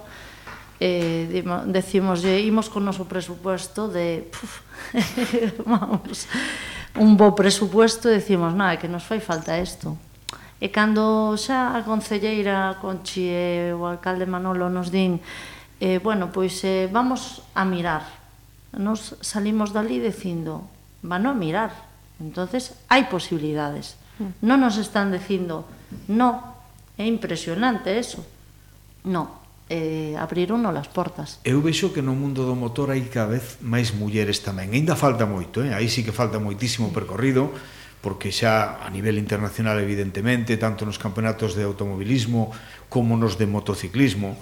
[0.79, 4.25] eh, decimos, imos con o noso presupuesto de...
[4.31, 4.65] Puf,
[5.69, 6.25] vamos,
[6.97, 9.93] un bo presupuesto e decimos, nada, que nos fai falta isto.
[10.63, 15.19] E cando xa a concelleira Conchi e o alcalde Manolo nos din
[15.83, 18.07] eh, bueno, pois eh, vamos a mirar.
[18.71, 20.63] Nos salimos dali dicindo,
[21.03, 21.75] van a mirar.
[22.23, 23.99] Entonces, hai posibilidades.
[24.15, 24.47] Mm.
[24.47, 25.67] Non nos están dicindo,
[26.07, 26.55] no,
[26.95, 28.23] é impresionante eso.
[29.03, 31.43] No, eh, abriron as portas.
[31.43, 34.71] Eu vexo que no mundo do motor hai cada vez máis mulleres tamén.
[34.71, 35.75] Ainda falta moito, eh?
[35.75, 37.51] aí sí que falta moitísimo percorrido,
[37.99, 42.55] porque xa a nivel internacional evidentemente, tanto nos campeonatos de automobilismo
[42.87, 44.39] como nos de motociclismo,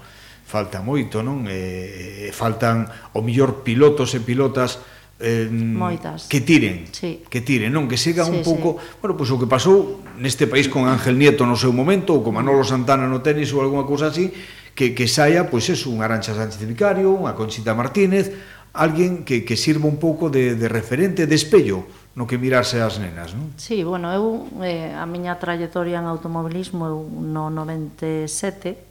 [0.51, 1.47] falta moito, non?
[1.47, 4.83] Eh, faltan o millor pilotos e pilotas
[5.23, 6.27] eh, Moitas.
[6.27, 7.23] que tiren, sí.
[7.31, 7.87] que tiren, non?
[7.87, 8.99] Que sigan sí, un pouco, sí.
[8.99, 12.19] bueno, pois pues, o que pasou neste país con Ángel Nieto no seu momento ou
[12.19, 14.27] con Manolo Santana no tenis ou algunha cousa así,
[14.75, 18.35] que, que saia, pois pues, eso, un Arancha Sánchez Vicario, unha Conchita Martínez,
[18.75, 22.99] alguén que, que sirva un pouco de, de referente, de espello, no que mirarse as
[22.99, 23.55] nenas, non?
[23.55, 28.90] Sí, bueno, eu, eh, a miña trayectoria en automobilismo, eu no 97,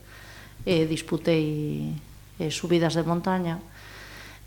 [0.65, 1.93] eh, disputei
[2.39, 3.59] eh, subidas de montaña.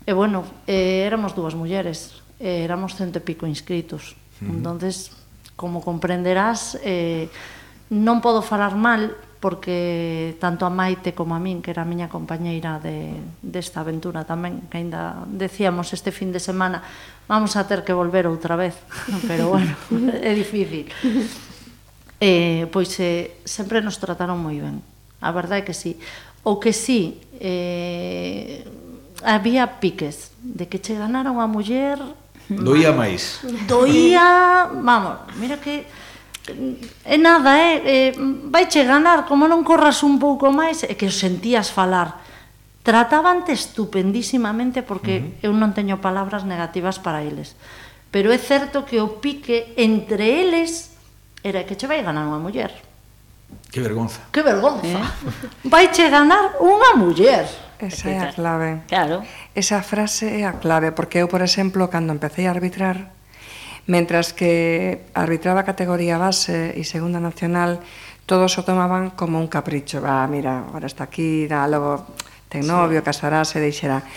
[0.05, 4.13] E bueno, eh, éramos dúas mulleres, eh, éramos cento e pico inscritos.
[4.39, 4.55] Uh -huh.
[4.59, 5.11] Entonces,
[5.55, 7.31] como comprenderás, eh,
[7.89, 12.09] non podo falar mal porque tanto a Maite como a min, que era a miña
[12.09, 13.13] compañeira de,
[13.45, 16.81] desta aventura tamén, que aínda decíamos este fin de semana,
[17.29, 18.73] vamos a ter que volver outra vez,
[19.29, 19.77] pero bueno,
[20.17, 20.89] é difícil.
[22.17, 24.81] Eh, pois eh, sempre nos trataron moi ben
[25.25, 25.97] a verdade é que sí.
[26.45, 28.61] O que sí, eh,
[29.25, 31.97] había piques de que che ganara unha muller...
[32.45, 33.41] Doía máis.
[33.65, 35.89] Doía, vamos, mira que...
[37.01, 38.13] É nada, é, eh,
[38.53, 42.21] vai che ganar, como non corras un pouco máis, é que os sentías falar.
[42.85, 45.49] Tratabante estupendísimamente porque uh -huh.
[45.49, 47.57] eu non teño palabras negativas para eles.
[48.13, 50.93] Pero é certo que o pique entre eles
[51.41, 52.69] era que che vai ganar unha muller.
[53.75, 54.21] Que vergonza.
[54.31, 54.87] Que vergonza.
[54.87, 55.03] Eh?
[55.67, 57.43] Vai che ganar unha muller.
[57.75, 58.87] Esa é a clave.
[58.87, 59.19] Claro.
[59.51, 63.11] Esa frase é a clave, porque eu, por exemplo, cando empecé a arbitrar,
[63.83, 67.83] mentras que arbitraba categoría base e segunda nacional,
[68.23, 69.99] todos o tomaban como un capricho.
[69.99, 72.07] Va, mira, ahora está aquí, da, logo
[72.47, 73.05] ten novio, sí.
[73.11, 74.07] casarase, deixerá.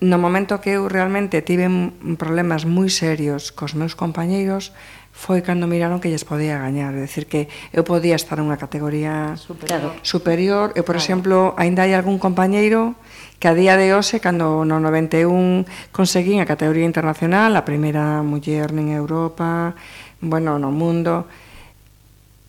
[0.00, 1.68] No momento que eu realmente tive
[2.16, 4.72] problemas moi serios cos meus compañeiros,
[5.12, 9.36] foi cando miraron que lles podía gañar, é dicir que eu podía estar nunha categoría
[9.36, 9.92] superior.
[10.00, 10.66] superior.
[10.72, 11.04] Eu, por claro.
[11.04, 12.96] exemplo, aínda hai algún compañeiro
[13.36, 18.72] que a día de hoxe, cando no 91 conseguín a categoría internacional, a primeira muller
[18.72, 19.76] en Europa,
[20.24, 21.28] bueno, no mundo,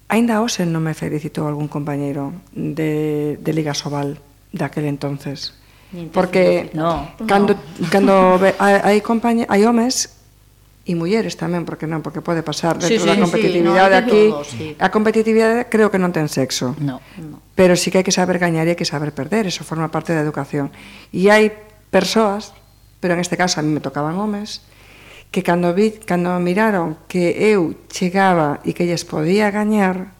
[0.07, 4.21] aínda hoxe non me felicitou algún compañeiro de, de Liga Sobal
[4.53, 5.57] daquel entonces.
[6.13, 7.89] Porque no, cando, no.
[7.89, 8.13] cando
[8.57, 10.22] hai, hai, compañe, hai homes
[10.83, 14.03] e mulleres tamén, porque non, porque pode pasar dentro sí, sí, da competitividade sí, no,
[14.03, 14.23] aquí.
[14.27, 14.67] Todo, sí.
[14.83, 16.75] A competitividade creo que non ten sexo.
[16.83, 17.39] No, no.
[17.55, 20.11] Pero sí que hai que saber gañar e hai que saber perder, eso forma parte
[20.11, 20.75] da educación.
[21.15, 21.55] E hai
[21.87, 22.51] persoas,
[22.99, 24.59] pero en este caso a mí me tocaban homes,
[25.31, 30.11] que cando vi, cando miraron que eu chegaba e que lles podía gañar,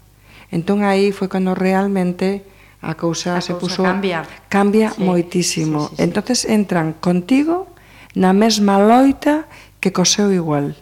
[0.48, 2.48] entón aí foi cando realmente
[2.80, 5.92] a cousa, a cousa se puso cambia, cambia sí, moitísimo.
[5.92, 6.04] Sí, sí, sí.
[6.08, 7.68] Entonces entran contigo
[8.16, 9.46] na mesma loita
[9.84, 10.80] que coseu igual.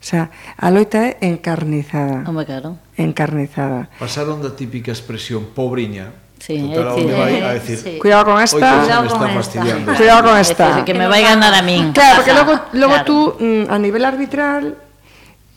[0.00, 0.28] O sea,
[0.60, 2.28] a loita é encarnizada.
[2.28, 2.76] Home, claro.
[3.00, 3.88] Encarnizada.
[3.96, 7.98] Pasaron da típica expresión pobriña, Sí, Total, decir, vai a decir, sí.
[8.00, 9.60] cuidado con esta, cuidado con esta.
[9.92, 10.66] Cuidado con esta.
[10.72, 11.92] Decir, que me vai ganar a min.
[11.92, 13.04] Claro, porque logo logo claro.
[13.04, 14.80] tú mm, a nivel arbitral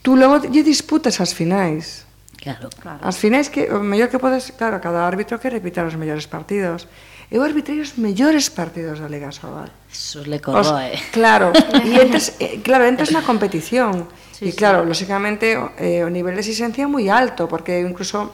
[0.03, 2.03] tú logo lle disputas as finais.
[2.35, 2.99] Claro, claro.
[2.99, 6.91] As finais que o mellor que podes, claro, cada árbitro que repitar os mellores partidos
[7.31, 9.69] eu arbitrei os mellores partidos da Liga Sobal.
[9.91, 10.59] Eso le corroe.
[10.59, 10.99] Os, eh.
[11.11, 11.53] claro,
[11.87, 14.09] e entres, eh, claro, entras na competición.
[14.33, 14.89] Sí, e claro, sí.
[14.89, 18.31] lóxicamente eh, o nivel de exigencia é moi alto, porque incluso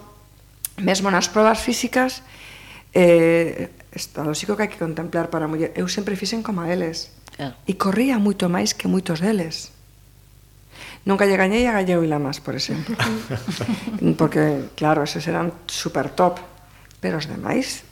[0.80, 2.24] mesmo nas probas físicas
[2.94, 5.72] eh, está lógico que hai que contemplar para a muller.
[5.76, 7.14] Eu sempre fixen como a eles.
[7.36, 7.56] Claro.
[7.68, 9.72] E corría moito máis que moitos deles.
[11.08, 12.94] Nunca lle gañei a Galleu e Lamas, por exemplo.
[14.20, 16.44] Porque, claro, esos eran super top.
[17.00, 17.88] Pero os demais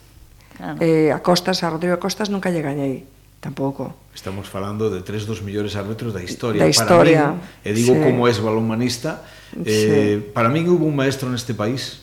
[0.58, 0.82] Claro.
[0.82, 3.06] Eh, a Costas, a Rodrigo Costas nunca lle gañei
[3.38, 3.94] tampouco.
[4.10, 6.66] Estamos falando de tres dos millores árbitros da historia.
[6.66, 7.22] Da historia.
[7.22, 8.02] Para min, e eh, digo sí.
[8.02, 9.22] como es balonmanista,
[9.62, 10.34] eh, sí.
[10.34, 12.02] para min hubo un maestro neste país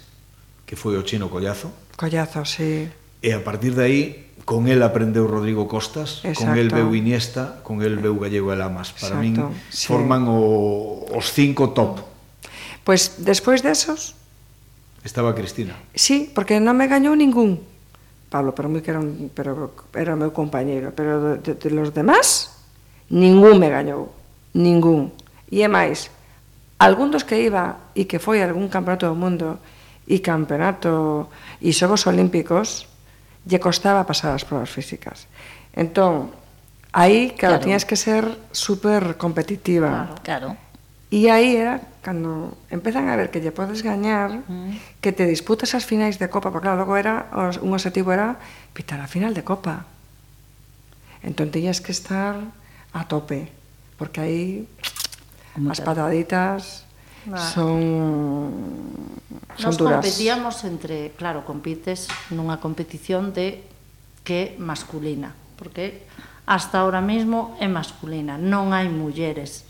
[0.63, 1.75] que foi o chino Collazo.
[1.99, 2.87] Collazo, sí.
[3.19, 4.01] E a partir de aí,
[4.47, 6.47] con el aprendeu Rodrigo Costas, Exacto.
[6.47, 8.95] con el veu Iniesta, con el veu Gallego e Lamas.
[8.95, 9.51] Para Exacto.
[9.51, 9.91] min sí.
[9.91, 11.99] forman o, os cinco top.
[12.87, 14.15] Pois pues, despois desos...
[15.03, 15.77] Estaba Cristina.
[15.93, 17.61] Sí, porque non me gañou ningún.
[18.29, 21.69] Pablo, pero moi que era, un, pero era o meu compañeiro, pero de, de, de
[21.71, 22.57] los demás,
[23.09, 24.11] ningún me gañou,
[24.53, 25.13] ningún.
[25.47, 26.09] E é máis,
[26.81, 29.61] algún dos que iba e que foi algún campeonato do mundo
[30.09, 31.29] e campeonato
[31.61, 32.89] e xogos olímpicos,
[33.45, 35.29] lle costaba pasar as probas físicas.
[35.71, 36.33] Entón,
[36.91, 37.63] aí, claro, claro.
[37.63, 40.17] tiñas que ser super competitiva.
[40.25, 40.64] Claro, claro
[41.15, 44.99] E aí era cando empezan a ver que lle podes gañar, mm.
[44.99, 48.35] que te disputas as finais de Copa, porque claro, logo era, os, un objetivo era
[48.75, 49.87] pitar a final de Copa.
[51.23, 52.35] Entón tiñas que estar
[52.91, 53.47] a tope,
[53.95, 54.45] porque aí
[55.55, 56.83] as pataditas
[57.23, 57.47] vale.
[57.47, 57.79] son
[59.55, 60.03] son Nos duras.
[60.03, 63.63] competíamos entre, claro, compites nunha competición de
[64.27, 66.03] que masculina, porque
[66.43, 69.63] hasta ahora mesmo é masculina, non hai mulleres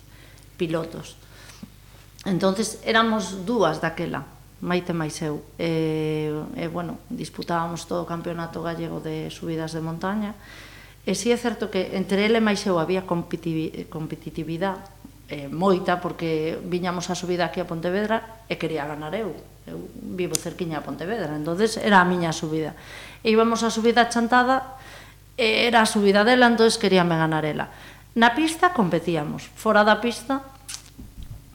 [0.58, 1.22] pilotos
[2.26, 4.26] Entonces éramos dúas daquela,
[4.66, 5.46] Maite máis eu.
[5.62, 10.34] E, e bueno, disputábamos todo o campeonato gallego de subidas de montaña.
[11.06, 14.82] E si sí, é certo que entre ele máis eu había competitividade
[15.30, 19.38] eh, moita porque viñamos a subida aquí a Pontevedra e quería ganar eu.
[19.70, 22.74] Eu vivo cerquiña a Pontevedra, entonces era a miña subida.
[23.22, 24.80] E íbamos a subida chantada,
[25.38, 27.70] e era a subida dela, entonces queríame ganar ela.
[28.16, 30.55] Na pista competíamos, fora da pista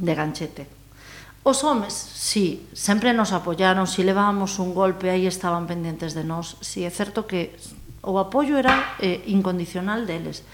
[0.00, 0.64] de ganchete.
[1.44, 6.60] Os homes, sí, sempre nos apoyaron, si levábamos un golpe, aí estaban pendentes de nós.
[6.60, 7.56] Si sí, é certo que
[8.04, 10.44] o apoio era eh, incondicional deles,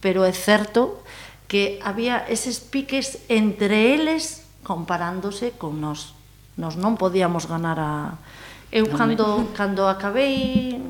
[0.00, 1.00] pero é certo
[1.48, 6.12] que había eses piques entre eles comparándose con nós.
[6.60, 8.20] Nos non podíamos ganar a...
[8.68, 10.80] Eu cando, cando acabei,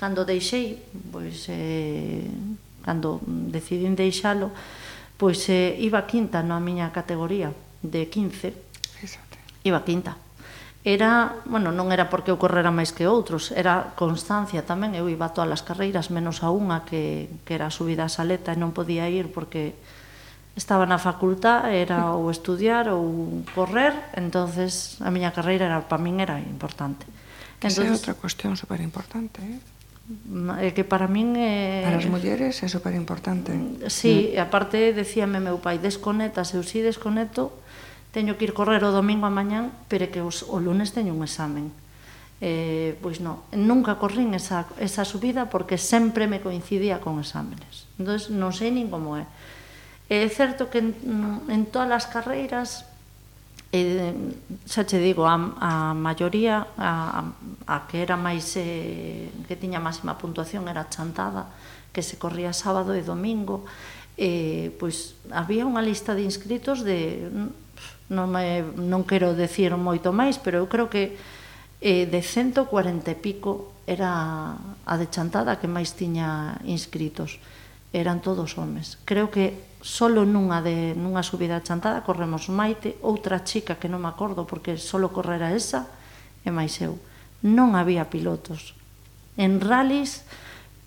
[0.00, 0.80] cando deixei,
[1.12, 2.24] pois, eh,
[2.84, 4.48] cando decidín deixalo,
[5.16, 8.54] pois eh, iba quinta na miña categoría de 15.
[9.02, 9.36] Exacto.
[9.62, 10.16] Iba quinta.
[10.84, 15.24] Era, bueno, non era porque eu correra máis que outros, era constancia tamén, eu iba
[15.24, 18.60] a todas as carreiras menos a unha que, que era a subida a saleta e
[18.60, 19.72] non podía ir porque
[20.52, 26.20] estaba na facultad, era ou estudiar ou correr, entonces a miña carreira era para min
[26.20, 27.08] era importante.
[27.56, 29.73] Que entonces, é outra cuestión super importante, eh?
[30.60, 31.80] é que para min é...
[31.80, 33.56] Para as mulleres é super importante.
[33.88, 34.36] Sí, mm.
[34.36, 37.56] e aparte decíame meu pai, desconecta, se eu si desconecto,
[38.12, 41.24] teño que ir correr o domingo a mañán, pero que os, o lunes teño un
[41.24, 41.72] examen.
[42.44, 47.88] Eh, pois non, nunca corrín esa, esa subida porque sempre me coincidía con exámenes.
[47.96, 49.24] Entón, non sei nin como é.
[50.12, 50.92] É certo que en,
[51.48, 52.84] en todas as carreiras
[53.74, 54.14] eh,
[54.70, 57.26] xa che digo, a, a maioría, a,
[57.66, 61.50] a que era máis, eh, que tiña máxima puntuación era chantada,
[61.90, 63.66] que se corría sábado e domingo,
[64.14, 67.26] eh, pois había unha lista de inscritos de,
[68.06, 71.18] non, me, non quero decir moito máis, pero eu creo que
[71.82, 72.70] eh, de 140
[73.10, 74.54] e pico era
[74.86, 77.42] a de chantada que máis tiña inscritos.
[77.94, 78.98] Eran todos homes.
[79.06, 79.54] Creo que
[79.84, 84.80] solo nunha de nunha subida chantada corremos Maite, outra chica que non me acordo porque
[84.80, 85.84] solo correra esa
[86.40, 86.96] e máis eu.
[87.44, 88.72] Non había pilotos.
[89.36, 90.24] En rallies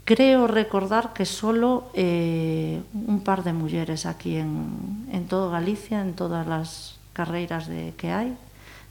[0.02, 6.18] creo recordar que solo eh, un par de mulleres aquí en, en todo Galicia, en
[6.18, 8.34] todas las carreiras de, que hai,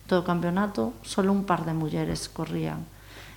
[0.06, 2.86] todo o campeonato, solo un par de mulleres corrían.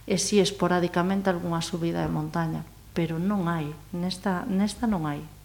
[0.06, 2.62] E si esporádicamente algunha subida de montaña,
[2.94, 5.39] pero non hai, nesta, nesta non hai.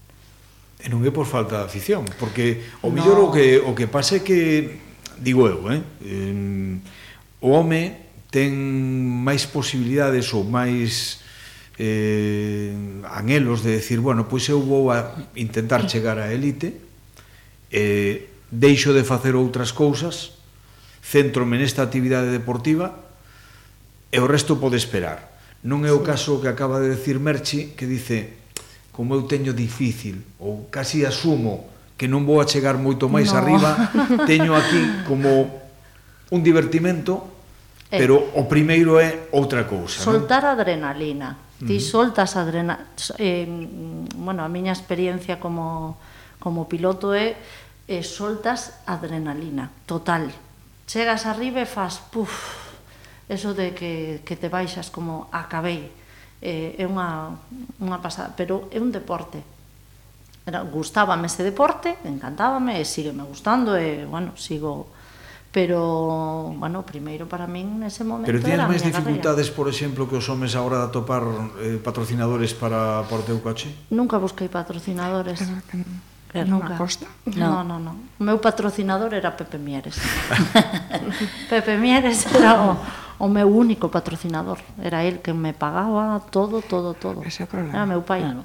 [0.85, 3.01] E non é por falta de afición, porque o no.
[3.01, 4.69] mellor o que o que pasa é que
[5.17, 6.77] digo eu, eh, eh
[7.41, 8.53] o home ten
[9.25, 11.25] máis posibilidades ou máis
[11.81, 12.73] eh,
[13.17, 16.77] anhelos de decir, bueno, pois eu vou a intentar chegar á élite,
[17.73, 20.37] eh, deixo de facer outras cousas,
[21.01, 22.93] centrome nesta actividade deportiva
[24.13, 25.33] e o resto pode esperar.
[25.65, 28.44] Non é o caso que acaba de decir Merchi, que dice,
[28.95, 31.67] como eu teño difícil ou casi asumo
[31.99, 33.43] que non vou a chegar moito máis no.
[33.43, 33.71] arriba,
[34.31, 35.51] teño aquí como
[36.31, 37.27] un divertimento,
[37.91, 40.03] eh, pero o primeiro é outra cousa.
[40.03, 40.59] Soltar non?
[40.59, 41.39] adrenalina.
[41.59, 41.83] Ti uh -huh.
[41.83, 42.87] soltas adrenalina.
[43.19, 43.47] Eh,
[44.19, 45.99] bueno, a miña experiencia como,
[46.43, 47.39] como piloto é
[47.87, 50.31] eh, soltas adrenalina, total.
[50.91, 52.75] Chegas arriba e fas, puf,
[53.31, 56.04] eso de que, que te baixas como acabei
[56.45, 57.33] eh, é unha,
[57.81, 59.41] unha pasada, pero é un deporte.
[60.45, 64.93] Era, gustábame ese deporte, encantábame, e sigue me gustando, e, bueno, sigo...
[65.55, 69.59] Pero, bueno, primeiro para min nese momento Pero tienes máis dificultades, carrera.
[69.63, 71.23] por exemplo, que os homes agora de atopar
[71.63, 73.71] eh, patrocinadores para, para o teu coche?
[73.95, 75.39] Nunca busquei patrocinadores.
[76.35, 76.75] Pero nunca.
[76.75, 77.07] costa?
[77.39, 77.95] No, no, no.
[78.19, 79.95] O meu patrocinador era Pepe Mieres.
[81.47, 82.75] Pepe Mieres era o,
[83.19, 84.59] o meu único patrocinador.
[84.83, 87.23] Era el que me pagaba todo, todo, todo.
[87.23, 87.75] Ese é o problema.
[87.75, 88.23] Era meu pai.
[88.23, 88.45] Claro.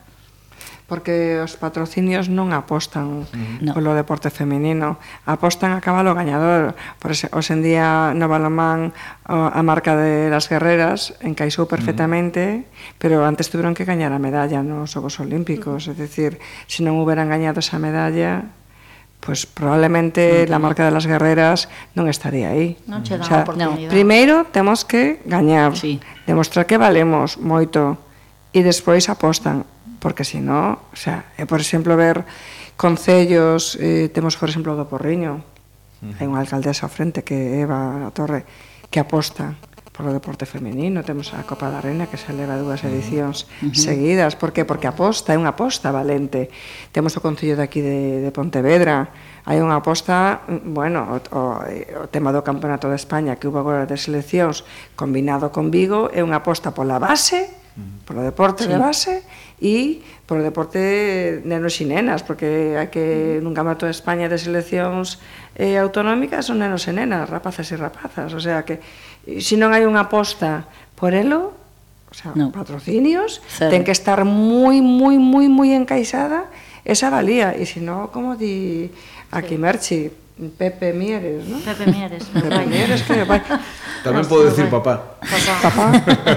[0.90, 3.30] Porque os patrocinios non apostan
[3.62, 3.78] no.
[3.78, 4.98] polo deporte feminino,
[5.30, 6.74] apostan a cabalo gañador.
[6.98, 8.90] Por ese, hoxe en día no balomán
[9.30, 12.98] a marca de las guerreras encaixou perfectamente, uh -huh.
[12.98, 15.98] pero antes tuvieron que gañar a medalla nos Xogos Olímpicos, uh -huh.
[15.98, 18.50] É dicir, se non hubieran gañado esa medalla,
[19.20, 20.50] pues probablemente uh -huh.
[20.50, 22.80] la marca de las guerreras non estaría aí.
[22.88, 23.92] Non che dan o sea, oportunidade.
[23.92, 26.00] Primeiro temos que gañar, sí.
[26.24, 28.00] demostrar que valemos moito
[28.56, 29.68] e despois apostan,
[30.00, 32.24] porque se non, o sea, é por exemplo ver
[32.80, 36.16] concellos, eh, temos por exemplo do Porriño, uh -huh.
[36.18, 38.48] hai unha alcaldesa ao frente que é Eva a Torre
[38.90, 39.60] que aposta
[40.00, 42.88] polo deporte femenino, temos a Copa da Reina que se leva dúas mm.
[42.88, 43.76] edicións uh -huh.
[43.76, 44.64] seguidas, por que?
[44.64, 46.48] Porque aposta, é unha aposta valente.
[46.96, 49.12] Temos o Concello de aquí de, de Pontevedra,
[49.44, 51.42] hai unha aposta, mm, bueno, o, o,
[52.00, 54.64] o tema do Campeonato de España que hubo agora de seleccións
[54.96, 58.08] combinado con Vigo, é unha aposta pola base, mm.
[58.08, 58.72] polo deporte sí.
[58.72, 59.28] de base
[59.60, 65.20] e polo deporte nenos e nenas, porque hai que nun campeonato de España de seleccións
[65.60, 68.80] eh, autonómicas son nenos e nenas, rapazas e rapazas, o sea que
[69.38, 70.66] se non hai unha aposta
[70.98, 71.54] por elo,
[72.10, 72.50] o sea, no.
[72.50, 73.70] patrocinios, Cero.
[73.70, 76.50] ten que estar moi, moi, moi, moi encaixada
[76.82, 78.90] esa valía, e se non, como di
[79.30, 79.62] aquí sí.
[79.62, 80.02] Merchi,
[80.58, 81.60] Pepe Mieres, ¿no?
[81.60, 82.66] Pepe Mieres, Pepe.
[82.66, 83.44] Mieres, que vai.
[84.02, 85.20] Tamén podo decir papá.
[85.20, 85.54] Papá.
[85.62, 85.88] papá.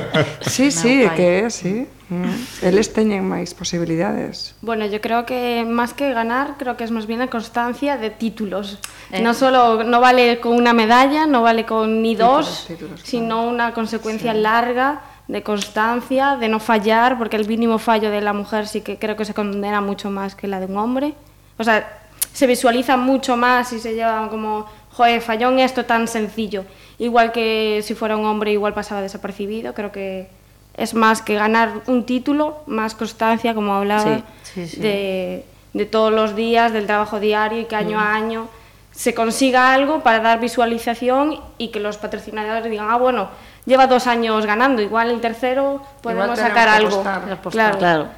[0.52, 1.86] Sí, sí, que é, sí.
[2.12, 2.68] Mm.
[2.68, 4.52] Eles teñen máis posibilidades.
[4.60, 8.10] Bueno, yo creo que más que ganar, creo que es más bien la constancia de
[8.12, 8.76] títulos.
[9.10, 9.24] Eh.
[9.24, 13.36] No solo, no vale con una medalla, no vale con ni dos, títulos, títulos, sino
[13.36, 13.48] claro.
[13.48, 14.40] una consecuencia sí.
[14.40, 18.98] larga de constancia, de no fallar, porque el mínimo fallo de la mujer sí que
[18.98, 21.14] creo que se condena mucho más que la de un hombre.
[21.56, 26.08] O sea, se visualiza mucho más y se lleva como, joder, falló en esto tan
[26.08, 26.64] sencillo.
[26.98, 29.74] Igual que si fuera un hombre, igual pasaba desapercibido.
[29.74, 30.28] Creo que
[30.76, 34.80] es más que ganar un título, más constancia, como hablaba, sí, sí, sí.
[34.80, 38.00] De, de, todos los días, del trabajo diario y que año mm.
[38.00, 38.48] a año
[38.92, 43.28] se consiga algo para dar visualización y que los patrocinadores digan, ah, bueno,
[43.64, 47.02] lleva dos años ganando, igual el tercero podemos sacar algo.
[47.50, 47.78] Claro.
[47.78, 48.08] claro.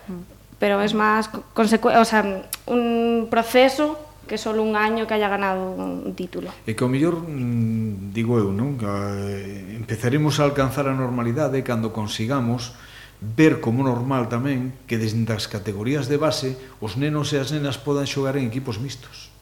[0.58, 6.12] Pero es más o sea, un proceso que só un año que haya ganado un
[6.14, 6.50] título.
[6.66, 8.76] E que o mellor, mm, digo eu, non?
[8.80, 12.72] Que eh, empezaremos a alcanzar a normalidade cando consigamos
[13.20, 17.80] ver como normal tamén que desde as categorías de base os nenos e as nenas
[17.80, 19.32] podan xogar en equipos mixtos.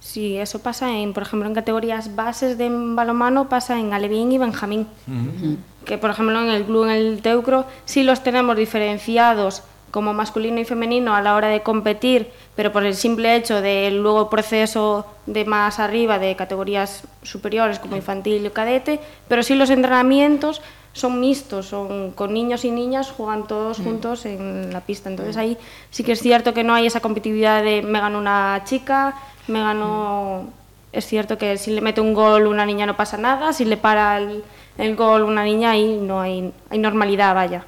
[0.00, 4.38] Sí, eso pasa en, por ejemplo, en categorías bases de balonmano pasa en Alevín y
[4.38, 4.86] Benjamín.
[5.06, 5.56] Uh -huh.
[5.84, 10.60] Que por ejemplo en el club en el Teucro sí los tenemos diferenciados como masculino
[10.60, 15.06] y femenino a la hora de competir, pero por el simple hecho del luego proceso
[15.26, 20.60] de más arriba de categorías superiores como infantil y cadete, pero sí los entrenamientos
[20.92, 23.84] son mixtos, son con niños y niñas, juegan todos mm.
[23.84, 25.08] juntos en la pista.
[25.08, 25.56] Entonces ahí
[25.90, 29.14] sí que es cierto que no hay esa competitividad de me gano una chica,
[29.46, 30.48] me gano...
[30.90, 33.76] Es cierto que si le mete un gol una niña no pasa nada, si le
[33.76, 34.42] para el,
[34.78, 37.64] el gol una niña ahí no hay, hay normalidad, vaya.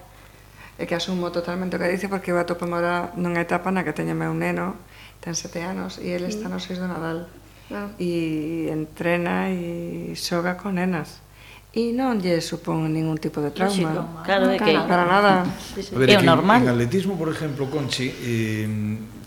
[0.80, 3.92] é que asumo totalmente o que dice porque eu atopo agora nunha etapa na que
[3.92, 4.80] teño meu neno,
[5.20, 6.52] ten sete anos, e ele está mm.
[6.56, 7.28] no 6 do Nadal.
[7.68, 7.92] Ah.
[8.00, 11.20] E entrena e xoga con nenas.
[11.70, 13.76] E non lle supón ningún tipo de trauma.
[13.76, 14.74] Lógico, claro, de que...
[14.88, 15.46] Para nada.
[15.94, 16.64] A ver, é que normal.
[16.64, 18.66] En, en atletismo, por exemplo, Conchi, eh,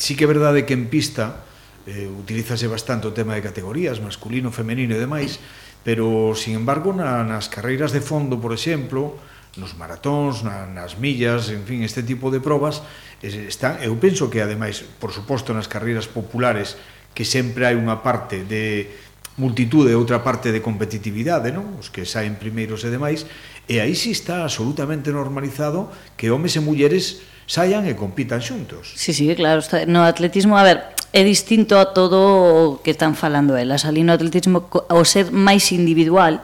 [0.02, 1.46] sí que é verdade que en pista
[1.86, 5.40] eh, utilízase bastante o tema de categorías, masculino, femenino e demais,
[5.86, 9.16] pero, sin embargo, na, nas carreiras de fondo, por exemplo,
[9.58, 12.82] nos maratóns, na, nas millas, en fin, este tipo de probas
[13.22, 16.76] están, eu penso que ademais, por suposto nas carreiras populares
[17.14, 18.90] que sempre hai unha parte de
[19.38, 21.78] multitude e outra parte de competitividade, non?
[21.78, 23.26] Os que saen primeiros e demais,
[23.70, 28.94] e aí si sí está absolutamente normalizado que homes e mulleres saian e compitan xuntos.
[28.98, 30.78] Sí, sí, claro, está, no atletismo, a ver,
[31.14, 33.86] é distinto a todo o que están falando elas.
[33.86, 36.42] Ali no atletismo, ao ser máis individual,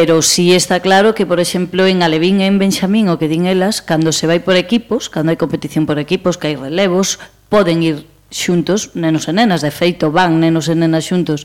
[0.00, 3.44] pero sí está claro que, por exemplo, en Alevín e en Benxamín, o que din
[3.44, 7.20] elas, cando se vai por equipos, cando hai competición por equipos, que hai relevos,
[7.52, 11.44] poden ir xuntos, nenos e nenas, de feito van nenos e nenas xuntos.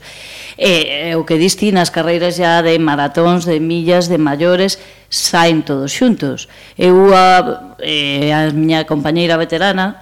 [0.56, 4.80] E, e o que disti nas carreiras ya de maratóns, de millas, de maiores,
[5.12, 6.48] saen todos xuntos.
[6.80, 10.00] Eu a, e, a miña compañeira veterana,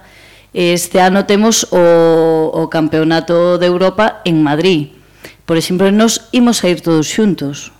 [0.55, 4.95] este ano temos o, o campeonato de Europa en Madrid.
[5.43, 7.75] Por exemplo, nos imos a ir todos xuntos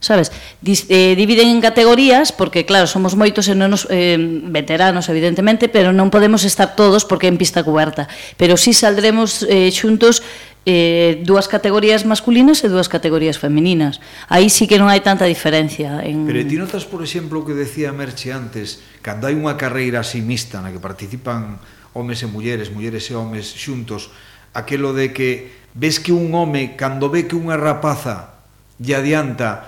[0.00, 0.30] Sabes,
[0.62, 4.14] Dis, eh, dividen en categorías porque claro, somos moitos e non nos, eh,
[4.46, 8.06] veteranos evidentemente, pero non podemos estar todos porque en pista cuberta,
[8.38, 10.22] pero si sí saldremos eh, xuntos
[10.62, 13.98] eh, dúas categorías masculinas e dúas categorías femininas.
[14.30, 15.98] Aí sí que non hai tanta diferencia.
[16.06, 16.30] En...
[16.30, 20.22] Pero ti notas, por exemplo, o que decía Merche antes, cando hai unha carreira así
[20.22, 21.58] mixta na que participan
[21.90, 24.14] homes e mulleres, mulleres e homes xuntos,
[24.54, 28.37] aquelo de que ves que un home, cando ve que unha rapaza
[28.78, 29.66] lle adianta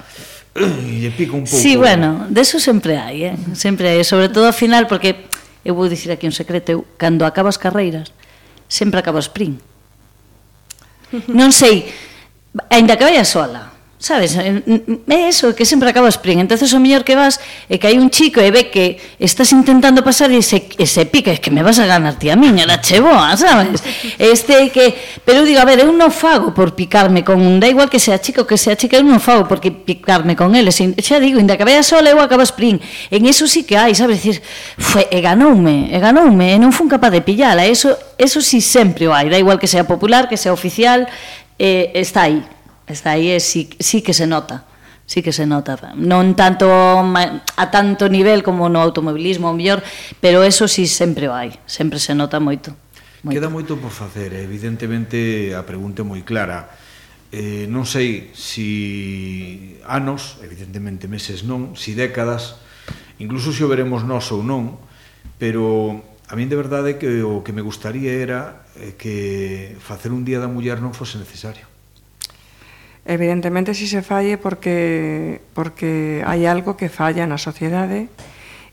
[0.54, 0.64] e
[1.02, 1.56] lle pica un pouco.
[1.56, 3.36] Sí, bueno, de eso sempre hai, eh?
[3.54, 5.30] sempre hai, sobre todo ao final, porque
[5.62, 8.12] eu vou dicir aquí un secreto, eu, cando acabas carreiras,
[8.66, 9.60] sempre acabo sprint.
[11.26, 11.90] Non sei,
[12.70, 17.14] ainda que vaya sola, sabes, é eso que sempre acabas spring, Entonces o mellor que
[17.14, 17.36] vas
[17.68, 21.04] é que hai un chico e ve que estás intentando pasar e se, e se
[21.04, 23.84] pica, é que me vas a ganar ti a miña, era che boa, sabes?
[24.16, 27.68] Este que, pero eu digo, a ver, eu non fago por picarme con un, da
[27.68, 30.80] igual que sea chico que sea chica, eu non fago porque picarme con eles.
[30.80, 32.80] Xa digo, inda que vaya sola eu acabo spring,
[33.12, 34.40] En eso sí que hai, sabes, decir,
[34.80, 39.04] fue, e ganoume, e ganoume, e non fun capaz de pillala, eso, eso sí sempre
[39.04, 41.04] o hai, da igual que sea popular, que sea oficial,
[41.60, 42.40] eh, está aí.
[42.90, 44.66] Está aí e sí, sí que se nota
[45.10, 45.74] sí que se nota.
[45.98, 49.82] Non tanto a tanto nivel como no automobilismo, o mellor,
[50.22, 52.78] pero eso sí sempre o hai, sempre se nota moito.
[53.26, 53.34] moito.
[53.34, 56.70] Queda moito por facer, evidentemente a pregunta é moi clara.
[57.34, 62.62] Eh, non sei si anos, evidentemente meses non, si décadas,
[63.18, 64.78] incluso se o veremos nós ou non,
[65.42, 70.22] pero a min de verdade que o que me gustaría era eh, que facer un
[70.22, 71.69] Día da Muller non fose necesario
[73.04, 78.12] Evidentemente, si se falle porque, porque hai algo que falla na sociedade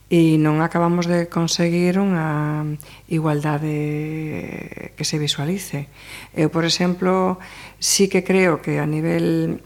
[0.08, 2.64] e non acabamos de conseguir unha
[3.12, 5.92] igualdade que se visualice.
[6.32, 7.36] Eu, por exemplo,
[7.76, 9.60] sí que creo que a nivel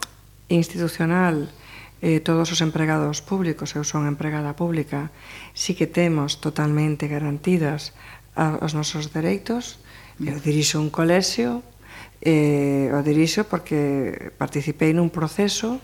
[0.51, 1.47] institucional
[2.03, 5.15] eh, todos os empregados públicos, eu son empregada pública,
[5.55, 7.95] sí que temos totalmente garantidas
[8.35, 9.79] a, os nosos dereitos.
[10.19, 11.63] Eu dirixo un colexio,
[12.23, 15.83] eh, o dirixo porque participei nun proceso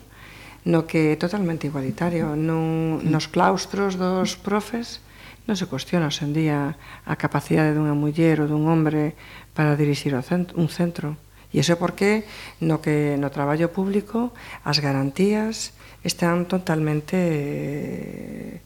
[0.63, 2.39] no que é totalmente igualitario.
[2.39, 3.11] Nun, mm.
[3.11, 5.03] nos claustros dos profes
[5.51, 9.19] non se cuestiona hoxendía a capacidade dunha muller ou dun hombre
[9.51, 11.19] para dirixir centro, un centro.
[11.51, 12.29] E iso porque
[12.63, 14.31] no que no traballo público
[14.63, 15.75] as garantías
[16.07, 18.63] están totalmente eh,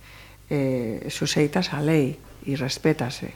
[0.52, 3.32] eh, suseitas á lei e respétase.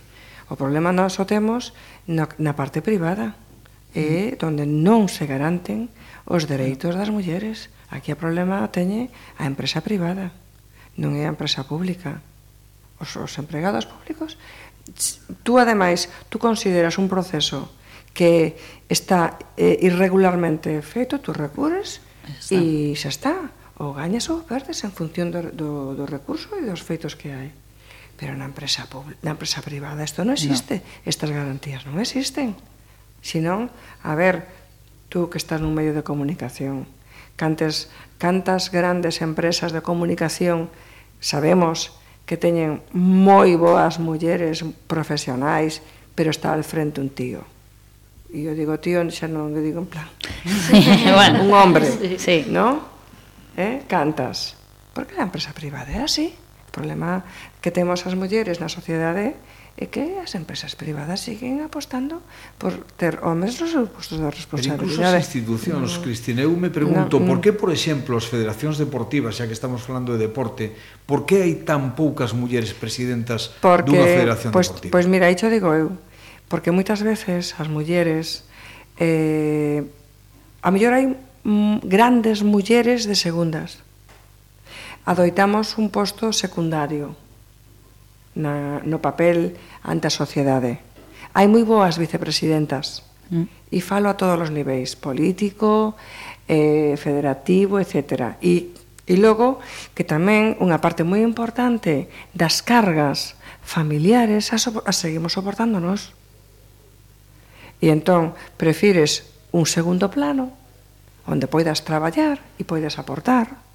[0.53, 1.73] O problema nós o temos
[2.05, 3.46] na, na parte privada
[3.97, 5.89] e donde non se garanten
[6.29, 7.73] os dereitos das mulleres.
[7.89, 9.09] Aquí o problema teñe
[9.41, 10.37] a empresa privada,
[11.01, 12.21] non é a empresa pública.
[13.01, 14.37] Os, os empregados públicos,
[15.43, 17.73] tú ademais, tú consideras un proceso
[18.13, 18.57] que
[18.89, 22.05] está eh, irregularmente feito, tú recures
[22.53, 23.35] e xa está.
[23.77, 27.53] O gañas ou perdes en función do, do, do recurso e dos feitos que hai.
[28.17, 28.89] Pero na empresa,
[29.21, 31.05] na empresa privada isto non existe, no.
[31.05, 32.57] estas garantías non existen.
[33.23, 33.71] Senón,
[34.03, 34.47] a ver,
[35.09, 36.89] tú que estás nun medio de comunicación,
[37.37, 37.89] cantes,
[38.19, 40.69] cantas grandes empresas de comunicación
[41.21, 41.97] sabemos
[42.27, 45.79] que teñen moi boas mulleres profesionais,
[46.19, 47.47] pero está al frente un tío.
[48.35, 50.11] E eu digo tío, xa non o digo en plan.
[51.17, 51.47] Bueno.
[51.47, 51.87] Un hombre,
[52.19, 52.51] sí.
[52.51, 52.83] ¿no?
[53.55, 53.87] Eh?
[53.87, 54.59] Cantas.
[54.91, 56.35] Porque a empresa privada é así.
[56.67, 57.23] O problema
[57.63, 59.39] que temos as mulleres na sociedade é
[59.77, 62.25] é que as empresas privadas siguen apostando
[62.57, 64.81] por ter homes nos seus postos de responsabilidade.
[64.81, 68.25] Pero incluso as institucións, no, Cristina, eu me pregunto, no, por que, por exemplo, as
[68.25, 70.73] federacións deportivas, xa que estamos falando de deporte,
[71.05, 74.93] por que hai tan poucas mulleres presidentas porque, dunha federación pues, deportiva?
[74.97, 75.93] Pois pues mira, iso digo eu,
[76.49, 78.49] porque moitas veces as mulleres,
[78.97, 79.85] eh,
[80.65, 81.13] a mellor hai
[81.85, 83.85] grandes mulleres de segundas,
[85.05, 87.13] adoitamos un posto secundario,
[88.37, 90.79] na, no papel ante a sociedade.
[91.33, 93.73] Hai moi boas vicepresidentas mm.
[93.73, 95.97] e falo a todos os niveis, político,
[96.47, 98.39] eh, federativo, etc.
[98.45, 98.77] E,
[99.09, 99.59] e logo
[99.97, 103.35] que tamén unha parte moi importante das cargas
[103.65, 106.15] familiares as, as seguimos soportándonos.
[107.83, 110.53] E entón prefires un segundo plano
[111.27, 113.66] onde poidas traballar e poidas aportar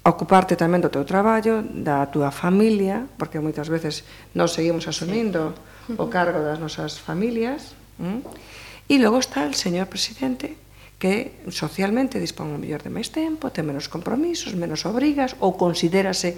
[0.00, 5.52] ocuparte tamén do teu traballo, da túa familia, porque moitas veces nós seguimos asumindo
[5.84, 5.92] sí.
[6.00, 8.24] o cargo das nosas familias, mm?
[8.88, 10.56] e logo está el señor presidente
[11.00, 16.36] que socialmente dispón o mellor de máis tempo, ten menos compromisos, menos obrigas, ou considérase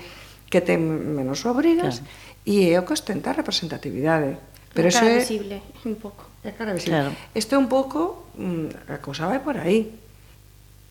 [0.50, 2.46] que ten menos obrigas, claro.
[2.46, 4.38] e é o que ostenta a representatividade.
[4.74, 5.86] Pero é cara visible, é...
[5.86, 6.26] un pouco.
[6.42, 6.98] É cara visible.
[6.98, 7.10] Claro.
[7.34, 9.94] Este é un pouco, mm, a cousa vai por aí,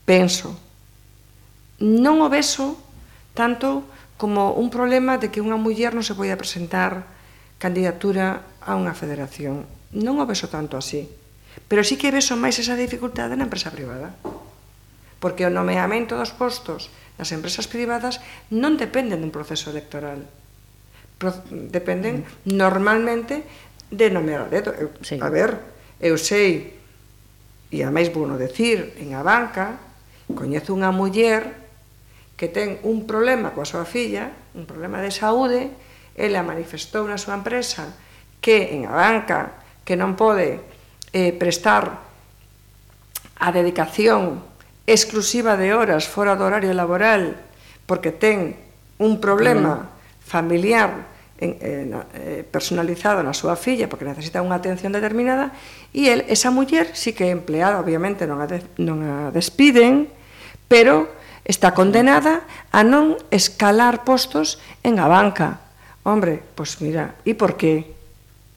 [0.08, 0.71] penso,
[1.82, 2.78] non o beso
[3.34, 3.84] tanto
[4.22, 7.10] como un problema de que unha muller non se poida presentar
[7.58, 9.66] candidatura a unha federación.
[9.98, 11.10] Non o beso tanto así.
[11.66, 14.14] Pero sí que beso máis esa dificultade na empresa privada.
[15.18, 18.22] Porque o nomeamento dos postos nas empresas privadas
[18.54, 20.26] non dependen dun proceso electoral.
[21.18, 22.58] Pro dependen mm.
[22.58, 23.46] normalmente
[23.94, 24.74] de nomear a dedo.
[24.74, 25.22] Eu, sí.
[25.22, 25.58] A ver,
[26.02, 26.78] eu sei,
[27.70, 29.78] e a máis bueno decir, en a banca,
[30.34, 31.61] coñezo unha muller
[32.42, 35.70] que ten un problema coa súa filla, un problema de saúde,
[36.18, 37.86] ela manifestou na súa empresa
[38.42, 40.58] que en a banca que non pode
[41.14, 42.02] eh, prestar
[43.38, 44.42] a dedicación
[44.90, 47.38] exclusiva de horas fora do horario laboral
[47.86, 48.58] porque ten
[48.98, 49.94] un problema
[50.26, 55.54] familiar en, eh, en, eh, personalizado na súa filla porque necesita unha atención determinada
[55.94, 60.10] e el, esa muller sí que é empleada, obviamente non a, de, non a despiden,
[60.66, 61.21] pero
[61.52, 65.60] está condenada a non escalar postos en a banca.
[66.08, 67.92] Hombre, pois pues mira, e por qué?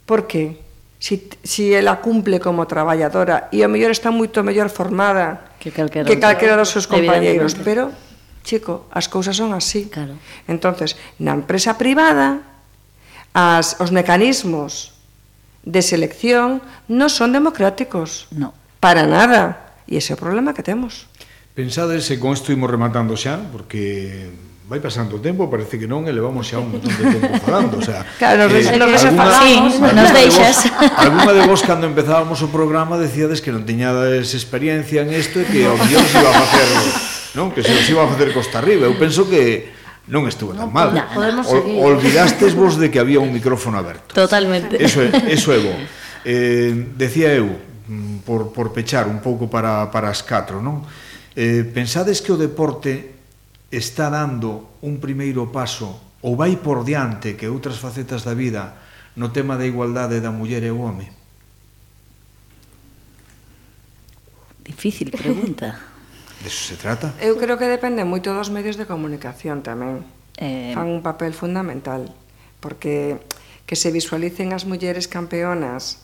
[0.07, 0.63] Por qué?
[1.03, 6.09] Si, si ela cumple como traballadora e a mellor está moito mellor formada que calquera,
[6.09, 7.93] que calquera dos seus compañeiros, pero,
[8.47, 9.91] chico, as cousas son así.
[9.91, 10.17] Claro.
[10.49, 12.41] entonces na empresa privada,
[13.37, 14.95] as, os mecanismos
[15.67, 18.31] de selección non son democráticos.
[18.33, 18.55] No.
[18.81, 19.75] Para nada.
[19.85, 21.11] E ese é o problema que temos.
[21.55, 24.27] Pensades e con isto imos rematando xa, porque
[24.67, 27.79] vai pasando o tempo, parece que non, e levamos xa un montón de tempo falando,
[27.79, 30.57] o sea, claro, eh, nos, alguna, falamos, sí, nos deixas.
[30.67, 35.15] De vos, alguna de vos cando empezábamos o programa decíades que non tiñades experiencia en
[35.15, 36.69] isto e que o guión se iba a facer,
[37.39, 38.91] non, que se os iba a facer costa arriba.
[38.91, 39.71] Eu penso que
[40.11, 40.91] non estuvo tan mal.
[40.91, 41.79] No, podemos seguir.
[41.79, 44.11] Olvidastes vos de que había un micrófono aberto.
[44.11, 44.75] Totalmente.
[44.83, 45.71] Eso é, eso é bo.
[46.27, 47.47] Eh, decía eu,
[47.87, 50.83] mm, por, por pechar un pouco para, para as catro, non?
[51.35, 53.11] Eh, pensades que o deporte
[53.75, 58.79] está dando un primeiro paso ou vai por diante que outras facetas da vida
[59.19, 61.11] no tema da igualdade da muller e o home?
[64.63, 65.75] Difícil pregunta.
[66.41, 67.15] De eso se trata?
[67.19, 70.07] Eu creo que depende moito dos medios de comunicación tamén.
[70.39, 70.71] Eh...
[70.71, 72.15] Fan un papel fundamental,
[72.61, 73.19] porque
[73.65, 76.04] que se visualicen as mulleres campeonas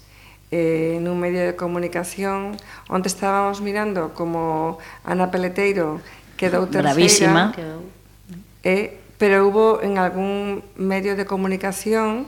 [0.51, 2.59] eh, nun medio de comunicación
[2.91, 6.03] onde estábamos mirando como Ana Peleteiro
[6.35, 7.55] quedou terceira Bravísima.
[8.67, 12.27] Eh, pero hubo en algún medio de comunicación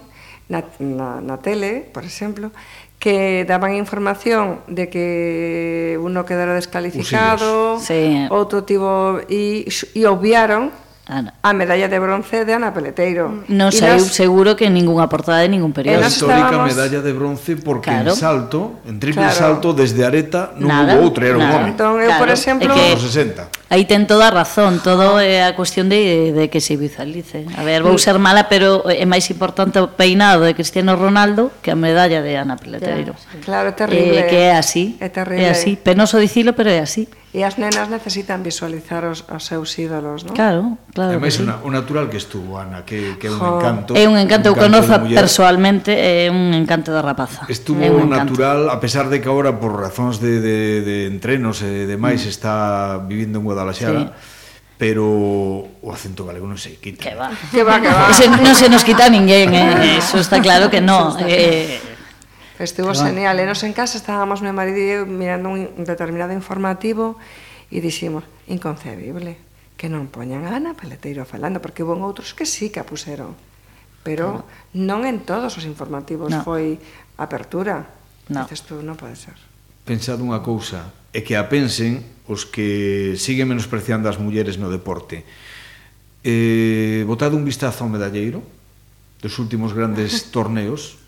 [0.48, 2.52] na, na, na tele, por exemplo,
[3.00, 8.28] que daban información de que uno quedara descalificado, sí.
[8.30, 10.70] outro tivo e, e obviaron
[11.06, 11.34] Ana.
[11.42, 13.42] A medalla de bronce de Ana Peleteiro.
[13.50, 14.14] Non saiu nos...
[14.14, 16.06] seguro que ninguna portada de ningún periódico.
[16.06, 16.70] Histórica estábamos...
[16.70, 18.14] medalla de bronce porque claro.
[18.14, 19.34] en salto, en triple claro.
[19.34, 20.94] salto, desde Areta non Nada.
[20.94, 21.74] hubo outro, era un home.
[21.74, 22.22] Entón, eu, claro.
[22.22, 22.70] por exemplo...
[22.70, 23.02] É que...
[23.02, 23.66] 60.
[23.74, 27.50] Aí ten toda a razón, todo é a cuestión de, de que se visualice.
[27.58, 31.74] A ver, vou ser mala, pero é máis importante o peinado de Cristiano Ronaldo que
[31.74, 33.18] a medalla de Ana Peleteiro.
[33.42, 34.22] Claro, é terrible.
[34.22, 35.42] Eh, que é así, é, terrible.
[35.42, 35.74] é así.
[35.74, 37.10] Penoso dicilo, pero é así.
[37.32, 40.36] E as nenas necesitan visualizar os, os seus ídolos, non?
[40.36, 41.16] Claro, claro.
[41.16, 41.48] Ademais, sí.
[41.48, 43.90] un natural que estuvo, Ana, que, que é un jo, encanto.
[43.96, 47.48] É un encanto, eu encanto que conozo persoalmente, é un encanto da rapaza.
[47.48, 48.76] Estuvo é un natural, encanto.
[48.76, 52.28] a pesar de que agora, por razóns de, de, de entrenos e demais, mm.
[52.28, 54.40] está vivindo en Guadalaxara, sí
[54.82, 57.06] pero o acento galego non se quita.
[57.06, 58.10] Que va, que va, que va.
[58.10, 60.02] Ese non se nos quita ninguén, eh?
[60.02, 61.14] eso está claro que no.
[61.22, 61.91] Eh.
[62.62, 63.10] Estivo claro.
[63.10, 63.34] genial.
[63.38, 67.18] E nos en casa estábamos meu marido e eu mirando un determinado informativo
[67.74, 69.34] e diximos, inconcebible,
[69.74, 73.34] que non poñan a Ana Paleteiro falando, porque houve outros que sí que a puseron.
[74.06, 74.78] Pero claro.
[74.78, 76.46] non en todos os informativos no.
[76.46, 76.78] foi
[77.18, 77.90] apertura.
[78.30, 78.46] No.
[78.46, 79.34] Dices tú, non pode ser.
[79.82, 85.26] Pensad unha cousa, é que a pensen os que siguen menospreciando as mulleres no deporte.
[86.22, 88.46] Eh, botado un vistazo ao medalleiro
[89.18, 91.01] dos últimos grandes torneos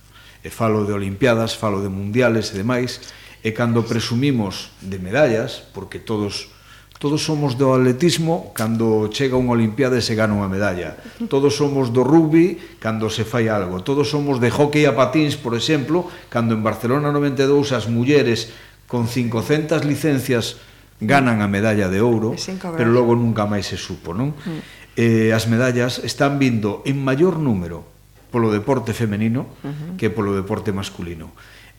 [0.44, 3.00] e falo de Olimpiadas, falo de Mundiales e demais,
[3.40, 6.52] e cando presumimos de medallas, porque todos
[7.00, 10.96] todos somos do atletismo cando chega unha Olimpiada e se gana unha medalla.
[11.28, 13.84] Todos somos do rugby cando se fai algo.
[13.84, 18.52] Todos somos de hockey a patins, por exemplo, cando en Barcelona 92 as mulleres
[18.88, 20.60] con 500 licencias
[21.00, 22.32] ganan a medalla de ouro,
[22.78, 24.32] pero logo nunca máis se supo, non?
[24.32, 24.60] Mm.
[24.94, 27.93] Eh, as medallas están vindo en maior número
[28.34, 29.94] polo deporte femenino uh -huh.
[29.94, 31.30] que polo deporte masculino.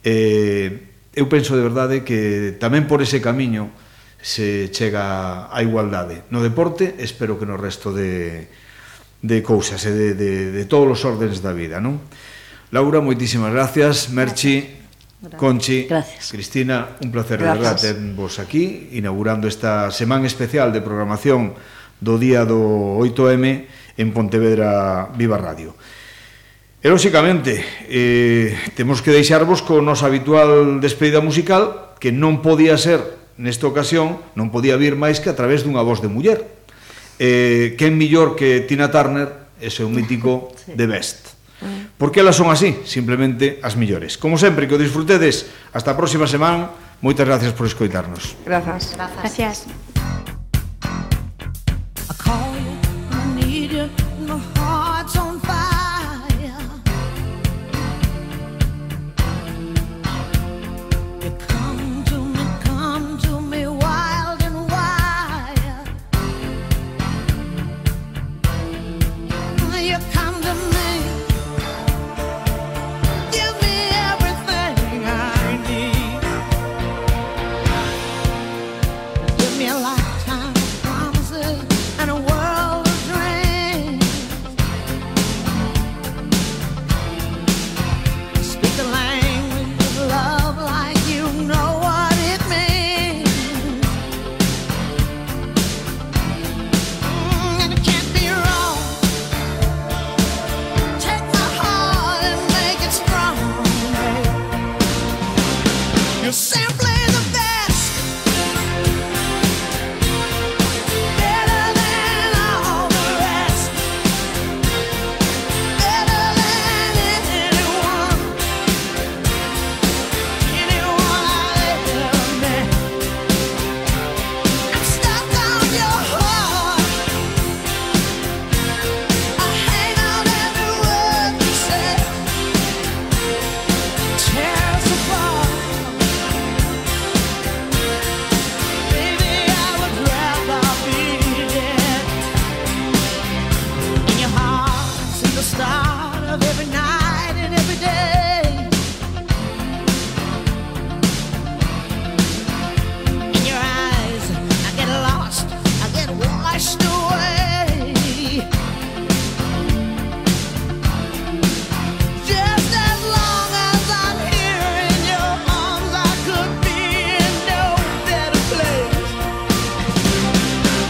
[0.07, 3.75] Eh, eu penso de verdade que tamén por ese camiño
[4.23, 8.47] se chega á igualdade no deporte, espero que no resto de,
[9.19, 11.99] de cousas e de, de, de todos os órdenes da vida, non?
[12.71, 14.09] Laura, moitísimas gracias.
[14.09, 14.61] Merchi,
[15.21, 15.39] gracias.
[15.39, 16.31] Conchi, gracias.
[16.31, 17.81] Cristina, un placer gracias.
[17.81, 21.53] de verdad tenvos aquí inaugurando esta semana especial de programación
[22.01, 23.65] do día do 8M
[23.97, 25.73] en Pontevedra Viva Radio.
[26.85, 33.01] E, lóxicamente, eh, temos que deixarvos co nos habitual despedida musical que non podía ser,
[33.41, 36.45] nesta ocasión, non podía vir máis que a través dunha voz de muller.
[37.17, 40.77] Eh, quen millor que Tina Turner ese é o mítico sí.
[40.77, 41.33] The Best.
[41.65, 41.89] Ah.
[41.97, 42.77] Por que elas son así?
[42.85, 44.21] Simplemente as millores.
[44.21, 45.49] Como sempre, que o disfrutedes.
[45.73, 46.69] Hasta a próxima semana.
[47.01, 48.37] Moitas gracias por escoitarnos.
[48.45, 48.93] Grazas.
[48.93, 49.25] Grazas.
[49.25, 49.57] Gracias.
[69.85, 70.14] нет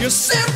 [0.06, 0.55] You're simple.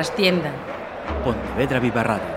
[0.00, 0.50] trastienda.
[1.22, 2.29] Pontevedra Vivarrado.